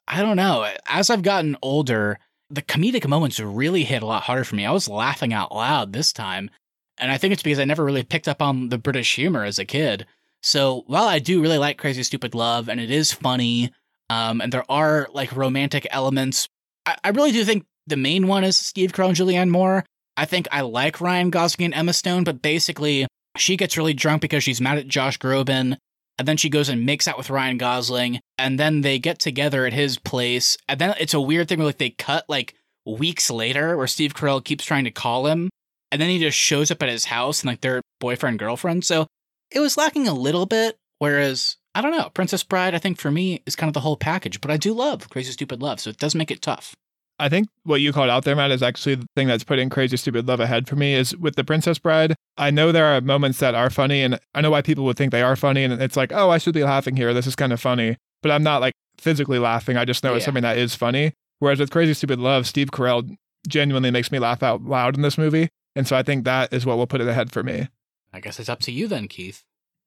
[0.08, 0.70] I don't know.
[0.88, 2.20] As I've gotten older,
[2.50, 4.66] the comedic moments really hit a lot harder for me.
[4.66, 6.50] I was laughing out loud this time.
[6.98, 9.60] And I think it's because I never really picked up on the British humor as
[9.60, 10.06] a kid.
[10.44, 13.72] So while I do really like Crazy Stupid Love and it is funny,
[14.10, 16.48] um, and there are like romantic elements,
[16.86, 19.86] I, I really do think the main one is Steve Carell and Julianne Moore.
[20.22, 23.08] I think I like Ryan Gosling and Emma Stone, but basically
[23.38, 25.78] she gets really drunk because she's mad at Josh Groban.
[26.20, 28.20] And then she goes and makes out with Ryan Gosling.
[28.38, 30.58] And then they get together at his place.
[30.70, 32.54] And then it's a weird thing where like they cut like
[32.86, 35.50] weeks later where Steve Carell keeps trying to call him.
[35.92, 38.86] And then he just shows up at his house and like they're boyfriend, girlfriend.
[38.86, 39.08] So
[39.50, 40.76] it was lacking a little bit.
[41.00, 43.98] Whereas, I don't know, Princess Bride, I think for me is kind of the whole
[43.98, 44.40] package.
[44.40, 45.80] But I do love Crazy Stupid Love.
[45.80, 46.76] So it does make it tough.
[47.22, 49.96] I think what you called out there, Matt, is actually the thing that's putting Crazy
[49.96, 52.16] Stupid Love ahead for me is with The Princess Bride.
[52.36, 55.12] I know there are moments that are funny, and I know why people would think
[55.12, 57.14] they are funny, and it's like, oh, I should be laughing here.
[57.14, 57.96] This is kind of funny.
[58.24, 59.78] But I'm not like physically laughing.
[59.78, 61.14] I just know it's something that is funny.
[61.38, 63.16] Whereas with Crazy Stupid Love, Steve Carell
[63.48, 65.50] genuinely makes me laugh out loud in this movie.
[65.76, 67.68] And so I think that is what will put it ahead for me.
[68.12, 69.44] I guess it's up to you then, Keith.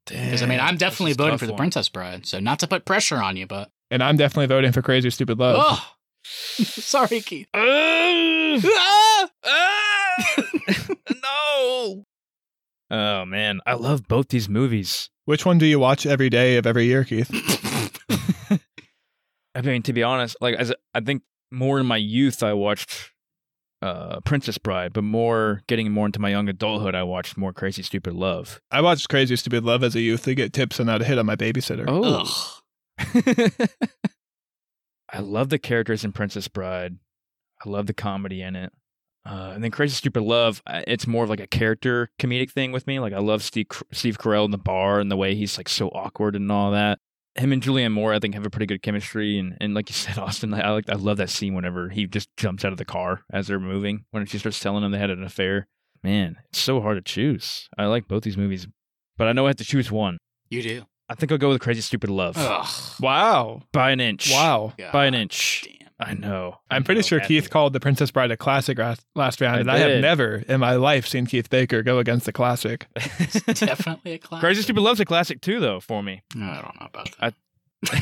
[0.06, 2.26] Because I mean, I'm definitely voting for The Princess Bride.
[2.26, 3.70] So not to put pressure on you, but.
[3.90, 5.56] And I'm definitely voting for Crazy Stupid Love.
[5.58, 5.93] Oh!
[6.24, 7.48] Sorry, Keith.
[7.54, 9.28] Ah!
[9.44, 10.42] Ah!
[11.22, 12.04] no.
[12.90, 15.10] Oh man, I love both these movies.
[15.24, 17.30] Which one do you watch every day of every year, Keith?
[19.56, 23.12] I mean, to be honest, like as I think more in my youth, I watched
[23.82, 27.82] uh, Princess Bride, but more getting more into my young adulthood, I watched more Crazy
[27.82, 28.60] Stupid Love.
[28.70, 31.18] I watched Crazy Stupid Love as a youth to get tips on how to hit
[31.18, 31.84] on my babysitter.
[31.86, 32.24] Oh,
[33.00, 33.70] Ugh.
[35.14, 36.96] I love the characters in Princess Bride.
[37.64, 38.72] I love the comedy in it.
[39.24, 42.86] Uh, and then Crazy Stupid Love, it's more of like a character comedic thing with
[42.86, 42.98] me.
[42.98, 45.88] Like I love Steve Steve Carell in the bar and the way he's like so
[45.88, 46.98] awkward and all that.
[47.36, 49.38] Him and Julianne Moore, I think, have a pretty good chemistry.
[49.38, 52.28] And, and like you said, Austin, I like I love that scene whenever he just
[52.36, 55.10] jumps out of the car as they're moving when she starts telling him they had
[55.10, 55.68] an affair.
[56.02, 57.68] Man, it's so hard to choose.
[57.78, 58.66] I like both these movies,
[59.16, 60.18] but I know I have to choose one.
[60.50, 60.84] You do.
[61.08, 62.66] I think I'll go with Crazy Stupid Love Ugh.
[63.00, 63.62] Wow.
[63.72, 64.30] by an inch.
[64.30, 64.72] Wow.
[64.92, 65.64] by an inch.
[65.66, 65.74] Damn.
[66.00, 66.58] I know.
[66.70, 69.40] I I'm pretty know, sure bad Keith called The Princess Bride a classic last, last
[69.40, 72.32] round, I and I have never in my life seen Keith Baker go against the
[72.32, 72.86] classic.
[73.46, 74.40] Definitely a classic.
[74.42, 76.22] Crazy Stupid Love's a classic too, though, for me.
[76.34, 77.34] I don't know about I- that.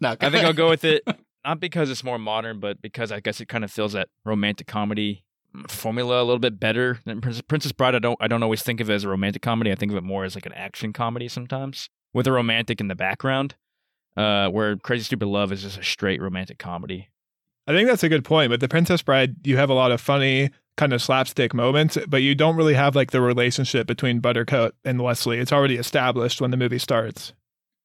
[0.00, 1.02] no, I think I'll go with it,
[1.44, 4.66] not because it's more modern, but because I guess it kind of feels that romantic
[4.66, 5.24] comedy
[5.68, 7.94] formula a little bit better than Princess, Princess Bride.
[7.94, 9.72] I don't, I don't always think of it as a romantic comedy.
[9.72, 12.88] I think of it more as like an action comedy sometimes with a romantic in
[12.88, 13.54] the background.
[14.16, 17.08] Uh, where Crazy Stupid Love is just a straight romantic comedy.
[17.68, 18.50] I think that's a good point.
[18.50, 22.22] But The Princess Bride, you have a lot of funny, kind of slapstick moments, but
[22.22, 25.38] you don't really have like the relationship between Buttercup and Westley.
[25.38, 27.32] It's already established when the movie starts.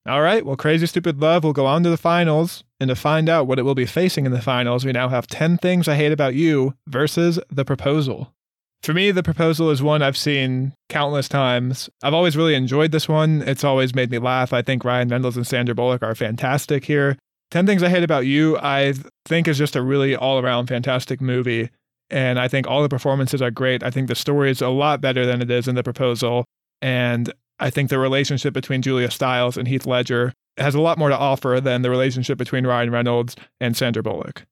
[0.05, 2.65] All right, well, Crazy Stupid Love will go on to the finals.
[2.79, 5.27] And to find out what it will be facing in the finals, we now have
[5.27, 8.33] 10 Things I Hate About You versus The Proposal.
[8.81, 11.89] For me, The Proposal is one I've seen countless times.
[12.03, 13.41] I've always really enjoyed this one.
[13.43, 14.51] It's always made me laugh.
[14.51, 17.17] I think Ryan Reynolds and Sandra Bullock are fantastic here.
[17.51, 18.95] 10 Things I Hate About You, I
[19.25, 21.69] think is just a really all around fantastic movie.
[22.09, 23.83] And I think all the performances are great.
[23.83, 26.43] I think the story is a lot better than it is in The Proposal.
[26.81, 27.33] And
[27.63, 31.17] I think the relationship between Julia Stiles and Heath Ledger has a lot more to
[31.17, 34.45] offer than the relationship between Ryan Reynolds and Sandra Bullock.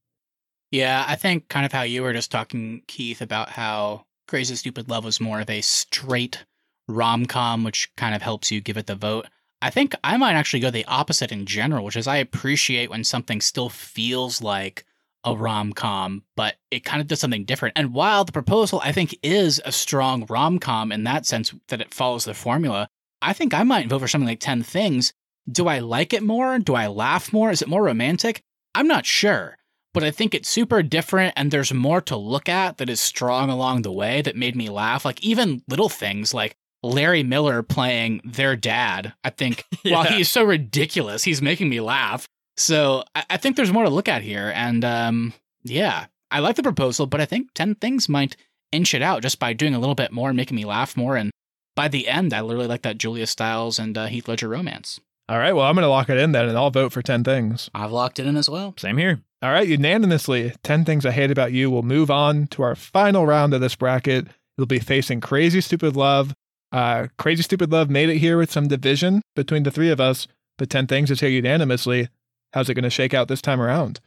[0.72, 4.90] Yeah, I think kind of how you were just talking, Keith, about how Crazy Stupid
[4.90, 6.46] Love was more of a straight
[6.88, 9.28] rom com, which kind of helps you give it the vote.
[9.62, 13.04] I think I might actually go the opposite in general, which is I appreciate when
[13.04, 14.86] something still feels like
[15.26, 17.78] a rom com, but it kind of does something different.
[17.78, 21.82] And while the proposal, I think, is a strong rom com in that sense that
[21.82, 22.88] it follows the formula,
[23.22, 25.14] I think I might vote for something like 10 Things.
[25.52, 26.60] Do I like it more?
[26.60, 27.52] Do I laugh more?
[27.52, 28.42] Is it more romantic?
[28.76, 29.58] I'm not sure,
[29.94, 33.50] but I think it's super different and there's more to look at that is strong
[33.50, 35.04] along the way that made me laugh.
[35.04, 39.14] Like even little things like Larry Miller playing their dad.
[39.24, 39.96] I think yeah.
[39.96, 42.28] while he's so ridiculous, he's making me laugh.
[42.58, 44.52] So I, I think there's more to look at here.
[44.56, 48.38] And um, yeah, I like the proposal, but I think 10 things might
[48.72, 51.18] inch it out just by doing a little bit more and making me laugh more.
[51.18, 51.32] And
[51.76, 55.00] by the end, I literally like that Julia Stiles and uh, Heath Ledger romance.
[55.30, 55.54] All right.
[55.54, 57.70] Well, I'm going to lock it in then, and I'll vote for 10 things.
[57.74, 58.74] I've locked it in as well.
[58.78, 59.22] Same here.
[59.42, 59.68] All right.
[59.68, 63.62] Unanimously, 10 Things I Hate About You We'll move on to our final round of
[63.62, 64.28] this bracket.
[64.58, 66.34] You'll be facing Crazy Stupid Love
[66.72, 70.28] uh, Crazy Stupid Love made it here with some division between the three of us,
[70.58, 72.10] but 10 Things is here unanimously.
[72.54, 74.00] How's it going to shake out this time around?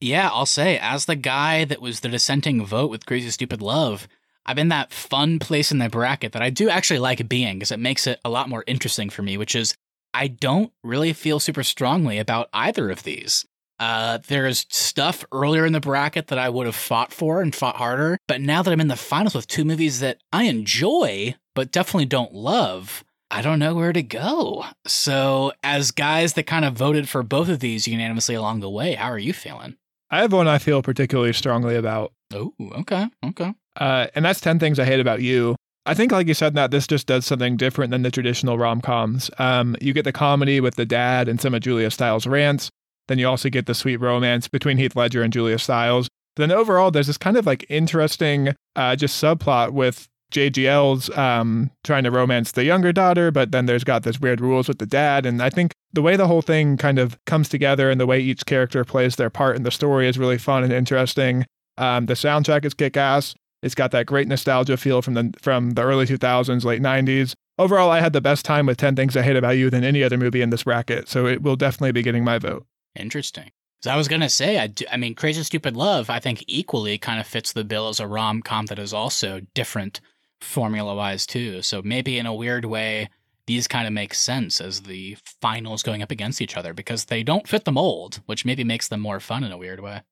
[0.00, 4.06] Yeah, I'll say, as the guy that was the dissenting vote with Crazy Stupid Love,
[4.46, 7.72] I'm in that fun place in the bracket that I do actually like being because
[7.72, 9.74] it makes it a lot more interesting for me, which is
[10.14, 13.44] I don't really feel super strongly about either of these.
[13.78, 17.76] Uh, there's stuff earlier in the bracket that I would have fought for and fought
[17.76, 21.72] harder, but now that I'm in the finals with two movies that I enjoy, but
[21.72, 24.64] definitely don't love, I don't know where to go.
[24.86, 28.94] So, as guys that kind of voted for both of these unanimously along the way,
[28.94, 29.76] how are you feeling?
[30.10, 32.12] I have one I feel particularly strongly about.
[32.32, 33.52] Oh, okay, okay.
[33.76, 35.56] Uh, and that's 10 Things I Hate About You.
[35.84, 38.80] I think, like you said, that this just does something different than the traditional rom
[38.80, 39.30] coms.
[39.38, 42.70] Um, you get the comedy with the dad and some of Julia Stiles' rants.
[43.06, 46.08] Then you also get the sweet romance between Heath Ledger and Julia Stiles.
[46.34, 52.04] Then overall, there's this kind of like interesting uh, just subplot with JGL's um, trying
[52.04, 55.24] to romance the younger daughter, but then there's got this weird rules with the dad.
[55.24, 58.20] And I think the way the whole thing kind of comes together and the way
[58.20, 61.46] each character plays their part in the story is really fun and interesting.
[61.78, 63.34] Um, the soundtrack is kick ass.
[63.62, 67.34] It's got that great nostalgia feel from the from the early 2000s, late 90s.
[67.58, 70.02] Overall, I had the best time with 10 Things I Hate About You than any
[70.02, 72.66] other movie in this bracket, so it will definitely be getting my vote.
[72.94, 73.50] Interesting.
[73.82, 76.98] So I was gonna say, I, do, I mean, Crazy Stupid Love, I think equally
[76.98, 80.00] kind of fits the bill as a rom com that is also different
[80.40, 81.62] formula wise too.
[81.62, 83.08] So maybe in a weird way,
[83.46, 87.22] these kind of make sense as the finals going up against each other because they
[87.22, 90.02] don't fit the mold, which maybe makes them more fun in a weird way.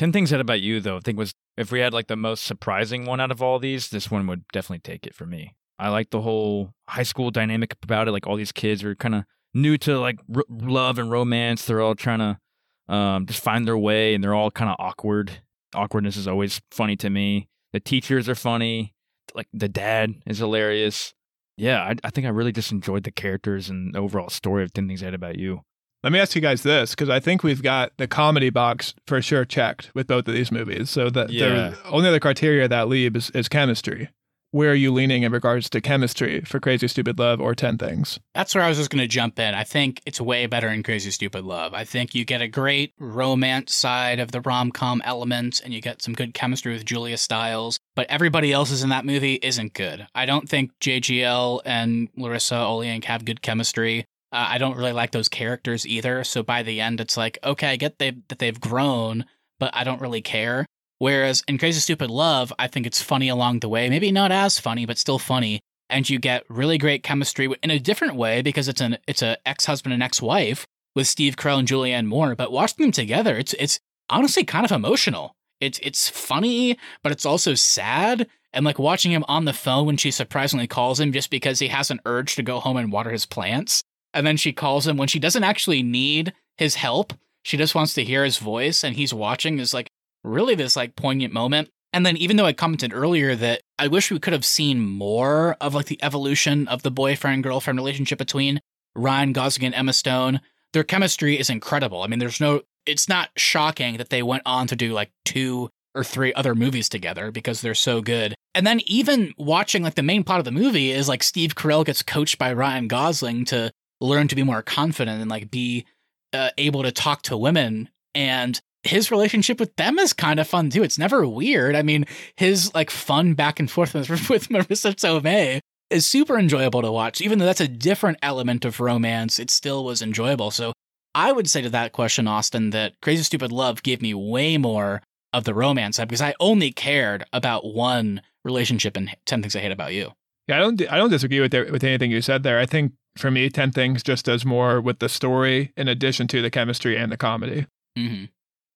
[0.00, 2.44] Ten things said about you though, I think was if we had like the most
[2.44, 5.56] surprising one out of all these, this one would definitely take it for me.
[5.78, 8.12] I like the whole high school dynamic about it.
[8.12, 11.66] Like all these kids are kind of new to like r- love and romance.
[11.66, 15.42] They're all trying to um, just find their way, and they're all kind of awkward.
[15.74, 17.50] Awkwardness is always funny to me.
[17.74, 18.94] The teachers are funny.
[19.34, 21.12] Like the dad is hilarious.
[21.58, 24.88] Yeah, I, I think I really just enjoyed the characters and overall story of Ten
[24.88, 25.60] Things I Hate About You.
[26.02, 29.20] Let me ask you guys this, because I think we've got the comedy box for
[29.20, 30.88] sure checked with both of these movies.
[30.88, 31.48] So the, yeah.
[31.48, 34.08] the only other criteria that leave is, is chemistry
[34.52, 38.18] where are you leaning in regards to chemistry for Crazy Stupid Love or 10 Things?
[38.34, 39.54] That's where I was just going to jump in.
[39.54, 41.72] I think it's way better in Crazy Stupid Love.
[41.72, 45.80] I think you get a great romance side of the rom com elements and you
[45.80, 49.74] get some good chemistry with Julia Stiles, but everybody else is in that movie isn't
[49.74, 50.06] good.
[50.14, 54.04] I don't think JGL and Larissa Oleynik have good chemistry.
[54.32, 56.22] Uh, I don't really like those characters either.
[56.24, 59.24] So by the end, it's like, okay, I get they, that they've grown,
[59.58, 60.66] but I don't really care.
[60.98, 63.88] Whereas in Crazy Stupid Love, I think it's funny along the way.
[63.88, 65.60] Maybe not as funny, but still funny.
[65.88, 69.36] And you get really great chemistry in a different way because it's an it's a
[69.46, 72.36] ex husband and ex wife with Steve Carell and Julianne Moore.
[72.36, 75.32] But watching them together, it's it's honestly kind of emotional.
[75.60, 78.28] It's it's funny, but it's also sad.
[78.52, 81.68] And like watching him on the phone when she surprisingly calls him just because he
[81.68, 83.82] has an urge to go home and water his plants.
[84.12, 87.12] And then she calls him when she doesn't actually need his help.
[87.42, 89.90] She just wants to hear his voice and he's watching is like
[90.24, 91.70] really this like poignant moment.
[91.92, 95.56] And then even though I commented earlier that I wish we could have seen more
[95.60, 98.60] of like the evolution of the boyfriend girlfriend relationship between
[98.94, 100.40] Ryan Gosling and Emma Stone,
[100.72, 102.02] their chemistry is incredible.
[102.02, 105.70] I mean, there's no it's not shocking that they went on to do like two
[105.94, 108.34] or three other movies together because they're so good.
[108.54, 111.84] And then even watching like the main plot of the movie is like Steve Carell
[111.84, 115.86] gets coached by Ryan Gosling to learn to be more confident and like be
[116.32, 120.70] uh, able to talk to women and his relationship with them is kind of fun
[120.70, 120.82] too.
[120.82, 121.76] It's never weird.
[121.76, 122.06] I mean,
[122.36, 125.60] his like fun back and forth with, with Marisa Tomei
[125.90, 127.20] is super enjoyable to watch.
[127.20, 130.50] Even though that's a different element of romance, it still was enjoyable.
[130.50, 130.72] So
[131.14, 135.02] I would say to that question, Austin, that Crazy Stupid Love gave me way more
[135.32, 139.60] of the romance side because I only cared about one relationship in 10 Things I
[139.60, 140.12] Hate About You.
[140.48, 142.58] Yeah, I don't I don't disagree with with anything you said there.
[142.58, 146.40] I think For me, 10 Things just does more with the story in addition to
[146.42, 147.66] the chemistry and the comedy.
[147.96, 148.24] hmm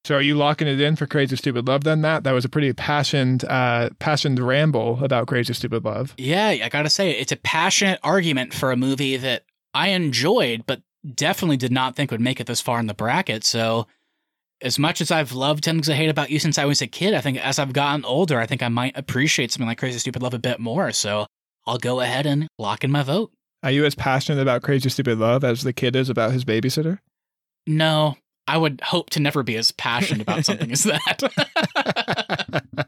[0.04, 2.48] So are you locking it in for Crazy Stupid Love then, That That was a
[2.50, 6.14] pretty passioned, uh, passioned ramble about Crazy Stupid Love.
[6.18, 10.82] Yeah, I gotta say, it's a passionate argument for a movie that I enjoyed, but
[11.14, 13.44] definitely did not think would make it this far in the bracket.
[13.44, 13.86] So,
[14.60, 16.86] as much as I've loved 10 Things I Hate About You since I was a
[16.86, 19.98] kid, I think as I've gotten older, I think I might appreciate something like Crazy
[19.98, 20.92] Stupid Love a bit more.
[20.92, 21.26] So,
[21.66, 23.32] I'll go ahead and lock in my vote.
[23.64, 26.98] Are you as passionate about Crazy Stupid Love as the kid is about his babysitter?
[27.66, 28.14] No,
[28.46, 31.22] I would hope to never be as passionate about something as that.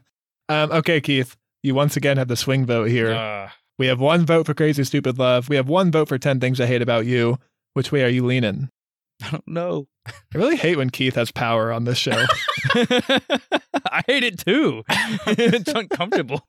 [0.49, 3.11] um, okay, Keith, you once again have the swing vote here.
[3.11, 3.49] Uh,
[3.79, 5.49] we have one vote for Crazy Stupid Love.
[5.49, 7.39] We have one vote for 10 Things I Hate About You.
[7.73, 8.69] Which way are you leaning?
[9.23, 9.87] I don't know.
[10.05, 12.23] I really hate when Keith has power on this show.
[12.75, 14.83] I hate it too.
[15.25, 16.45] it's uncomfortable.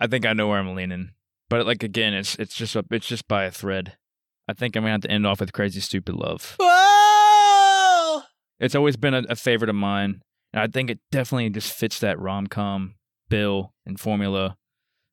[0.00, 1.10] I think I know where I'm leaning,
[1.48, 3.96] but like again, it's it's just a, it's just by a thread.
[4.48, 8.22] I think I'm gonna have to end off with "Crazy Stupid Love." Whoa!
[8.60, 10.22] It's always been a, a favorite of mine,
[10.52, 12.94] and I think it definitely just fits that rom com
[13.28, 14.56] bill and formula.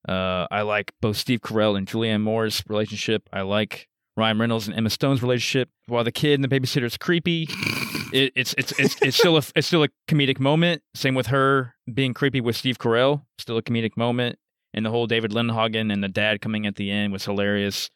[0.07, 3.27] Uh, I like both Steve Carell and Julianne Moore's relationship.
[3.33, 5.69] I like Ryan Reynolds and Emma Stone's relationship.
[5.87, 7.47] While the kid and the babysitter is creepy,
[8.13, 10.81] it, it's it's it's it's still a it's still a comedic moment.
[10.93, 14.37] Same with her being creepy with Steve Carell, still a comedic moment.
[14.75, 17.89] And the whole David Lindhagen and the dad coming at the end was hilarious.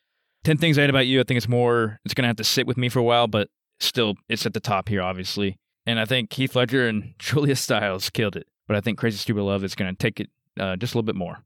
[0.46, 1.20] Ten Things I Hate About You.
[1.20, 2.00] I think it's more.
[2.06, 3.50] It's gonna have to sit with me for a while, but
[3.82, 5.58] still, it's at the top here, obviously.
[5.86, 8.48] And I think Keith Ledger and Julia Stiles killed it.
[8.66, 11.16] But I think Crazy Stupid Love is gonna take it uh, just a little bit
[11.16, 11.44] more.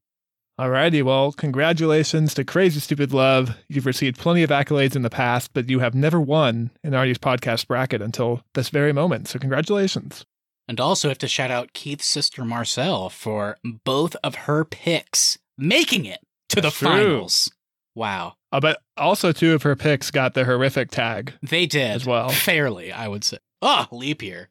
[0.59, 3.57] Alrighty, well, congratulations to Crazy Stupid Love.
[3.69, 7.17] You've received plenty of accolades in the past, but you have never won in Artie's
[7.17, 9.27] podcast bracket until this very moment.
[9.27, 10.27] So congratulations.
[10.67, 16.05] And also have to shout out Keith's sister Marcel for both of her picks making
[16.05, 16.19] it
[16.49, 16.95] to That's the true.
[16.95, 17.51] finals.
[17.95, 18.35] Wow.
[18.51, 21.33] Uh, but also, two of her picks got the horrific tag.
[21.41, 22.29] They did As well.
[22.29, 23.39] Fairly, I would say.
[23.61, 24.49] Oh, leap year.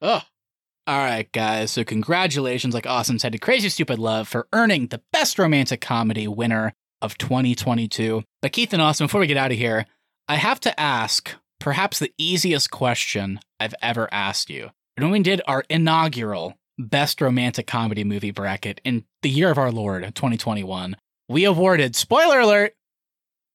[0.00, 0.22] Oh.
[0.86, 1.70] All right, guys.
[1.70, 6.26] So congratulations, like Austin said, to Crazy Stupid Love for earning the best romantic comedy
[6.26, 8.24] winner of 2022.
[8.40, 9.86] But Keith and Austin, before we get out of here,
[10.28, 14.70] I have to ask perhaps the easiest question I've ever asked you.
[14.96, 19.58] And when we did our inaugural best romantic comedy movie bracket in the year of
[19.58, 20.96] our Lord, 2021,
[21.28, 22.74] we awarded, spoiler alert,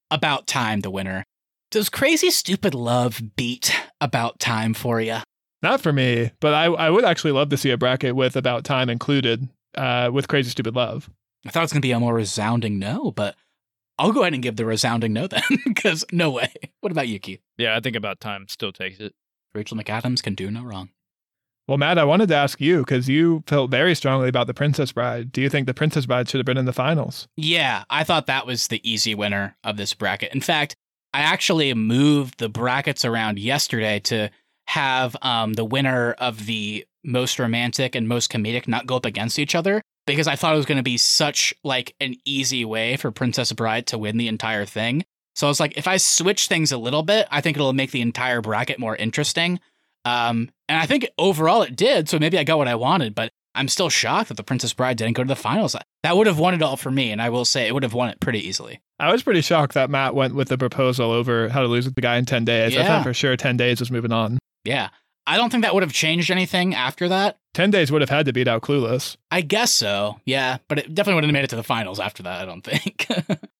[0.09, 1.25] About Time the winner.
[1.69, 5.17] Does Crazy Stupid Love beat About Time for you?
[5.61, 8.63] Not for me, but I, I would actually love to see a bracket with About
[8.63, 11.09] Time included uh, with Crazy Stupid Love.
[11.45, 13.35] I thought it was going to be a more resounding no, but
[13.99, 16.51] I'll go ahead and give the resounding no then, because no way.
[16.81, 17.41] What about you, Keith?
[17.57, 19.13] Yeah, I think about time still takes it.
[19.53, 20.89] Rachel McAdams can do no wrong.
[21.67, 24.93] Well, Matt, I wanted to ask you because you felt very strongly about The Princess
[24.93, 25.33] Bride.
[25.33, 27.27] Do you think The Princess Bride should have been in the finals?
[27.35, 30.33] Yeah, I thought that was the easy winner of this bracket.
[30.33, 30.77] In fact,
[31.13, 34.29] I actually moved the brackets around yesterday to
[34.67, 39.39] have um, the winner of the most romantic and most comedic not go up against
[39.39, 42.95] each other because I thought it was going to be such like an easy way
[42.95, 45.03] for Princess Bride to win the entire thing.
[45.35, 47.91] So I was like, if I switch things a little bit, I think it'll make
[47.91, 49.59] the entire bracket more interesting.
[50.07, 52.09] Um, and I think overall it did.
[52.09, 54.97] So maybe I got what I wanted, but I'm still shocked that the Princess Bride
[54.97, 55.75] didn't go to the finals.
[56.03, 57.93] That would have won it all for me, and I will say it would have
[57.93, 58.79] won it pretty easily.
[58.99, 61.95] I was pretty shocked that Matt went with the proposal over How to Lose with
[61.95, 62.77] the Guy in 10 Days.
[62.77, 64.37] I thought for sure 10 Days was moving on.
[64.63, 64.89] Yeah.
[65.25, 67.37] I don't think that would have changed anything after that.
[67.53, 69.17] 10 Days would have had to beat out Clueless.
[69.29, 70.21] I guess so.
[70.25, 72.63] Yeah, but it definitely wouldn't have made it to the finals after that, I don't
[72.63, 73.07] think.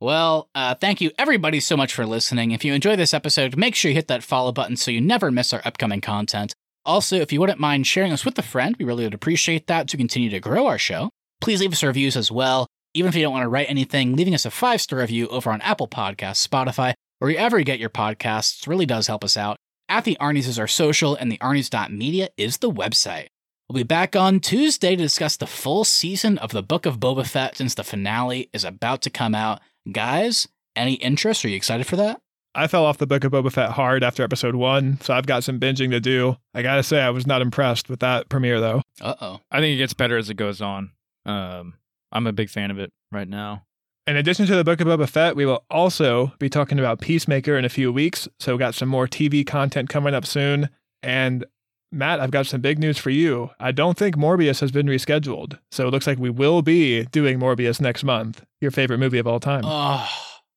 [0.00, 2.50] well, uh, thank you everybody so much for listening.
[2.50, 5.30] If you enjoy this episode, make sure you hit that follow button so you never
[5.30, 6.54] miss our upcoming content.
[6.86, 9.86] Also, if you wouldn't mind sharing us with a friend, we really would appreciate that
[9.88, 11.10] to continue to grow our show.
[11.40, 12.66] Please leave us reviews as well.
[12.94, 15.50] Even if you don't want to write anything, leaving us a five star review over
[15.50, 19.58] on Apple Podcasts, Spotify, or wherever you get your podcasts really does help us out.
[19.88, 23.26] At the Arnie's is our social, and the Arnie's.media is the website.
[23.68, 27.26] We'll be back on Tuesday to discuss the full season of the Book of Boba
[27.26, 29.60] Fett since the finale is about to come out.
[29.90, 30.46] Guys,
[30.76, 31.44] any interest?
[31.44, 32.20] Are you excited for that?
[32.54, 35.44] I fell off the Book of Boba Fett hard after episode one, so I've got
[35.44, 36.36] some binging to do.
[36.52, 38.82] I gotta say, I was not impressed with that premiere, though.
[39.00, 39.40] Uh oh.
[39.50, 40.90] I think it gets better as it goes on.
[41.24, 41.74] Um,
[42.12, 43.64] I'm a big fan of it right now.
[44.06, 47.56] In addition to the Book of Boba Fett, we will also be talking about Peacemaker
[47.56, 48.28] in a few weeks.
[48.40, 50.70] So, we got some more TV content coming up soon.
[51.02, 51.44] And
[51.92, 53.50] Matt, I've got some big news for you.
[53.58, 55.58] I don't think Morbius has been rescheduled.
[55.70, 59.26] So, it looks like we will be doing Morbius next month, your favorite movie of
[59.26, 59.62] all time.
[59.64, 60.08] Oh,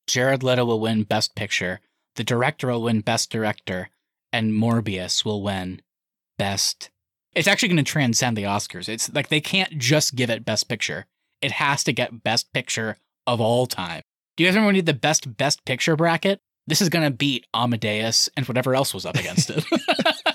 [0.06, 1.80] Jared Leto will win Best Picture.
[2.16, 3.90] The director will win Best Director,
[4.32, 5.82] and Morbius will win
[6.38, 6.90] Best.
[7.34, 8.88] It's actually going to transcend the Oscars.
[8.88, 11.06] It's like they can't just give it Best Picture.
[11.42, 12.96] It has to get Best Picture
[13.26, 14.02] of all time.
[14.36, 16.40] Do you guys remember when we did the best best picture bracket?
[16.66, 19.64] This is gonna beat Amadeus and whatever else was up against it.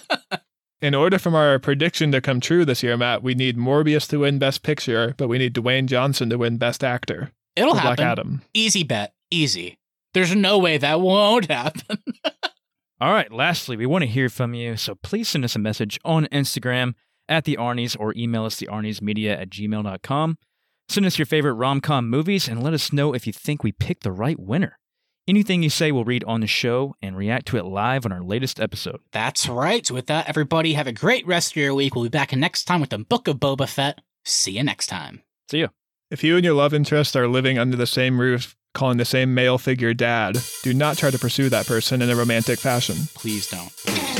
[0.82, 4.20] In order for our prediction to come true this year, Matt, we need Morbius to
[4.20, 7.32] win Best Picture, but we need Dwayne Johnson to win Best Actor.
[7.58, 8.06] It'll for Black happen.
[8.06, 8.42] Adam.
[8.54, 9.14] Easy bet.
[9.30, 9.78] Easy.
[10.14, 11.98] There's no way that won't happen.
[13.02, 16.00] All right, lastly, we want to hear from you, so please send us a message
[16.06, 16.94] on Instagram
[17.28, 18.68] at the Arnie's or email us the
[19.02, 20.38] Media at gmail.com.
[20.88, 23.74] Send us your favorite rom com movies and let us know if you think we
[23.74, 24.79] picked the right winner.
[25.30, 28.24] Anything you say we'll read on the show and react to it live on our
[28.24, 29.00] latest episode.
[29.12, 29.86] That's right.
[29.86, 31.94] So with that, everybody have a great rest of your week.
[31.94, 34.02] We'll be back next time with the Book of Boba Fett.
[34.26, 35.22] See you next time.
[35.52, 35.68] See ya.
[36.10, 39.36] If you and your love interest are living under the same roof, calling the same
[39.36, 42.96] male figure dad, do not try to pursue that person in a romantic fashion.
[43.14, 43.72] Please don't.
[43.86, 44.19] Please.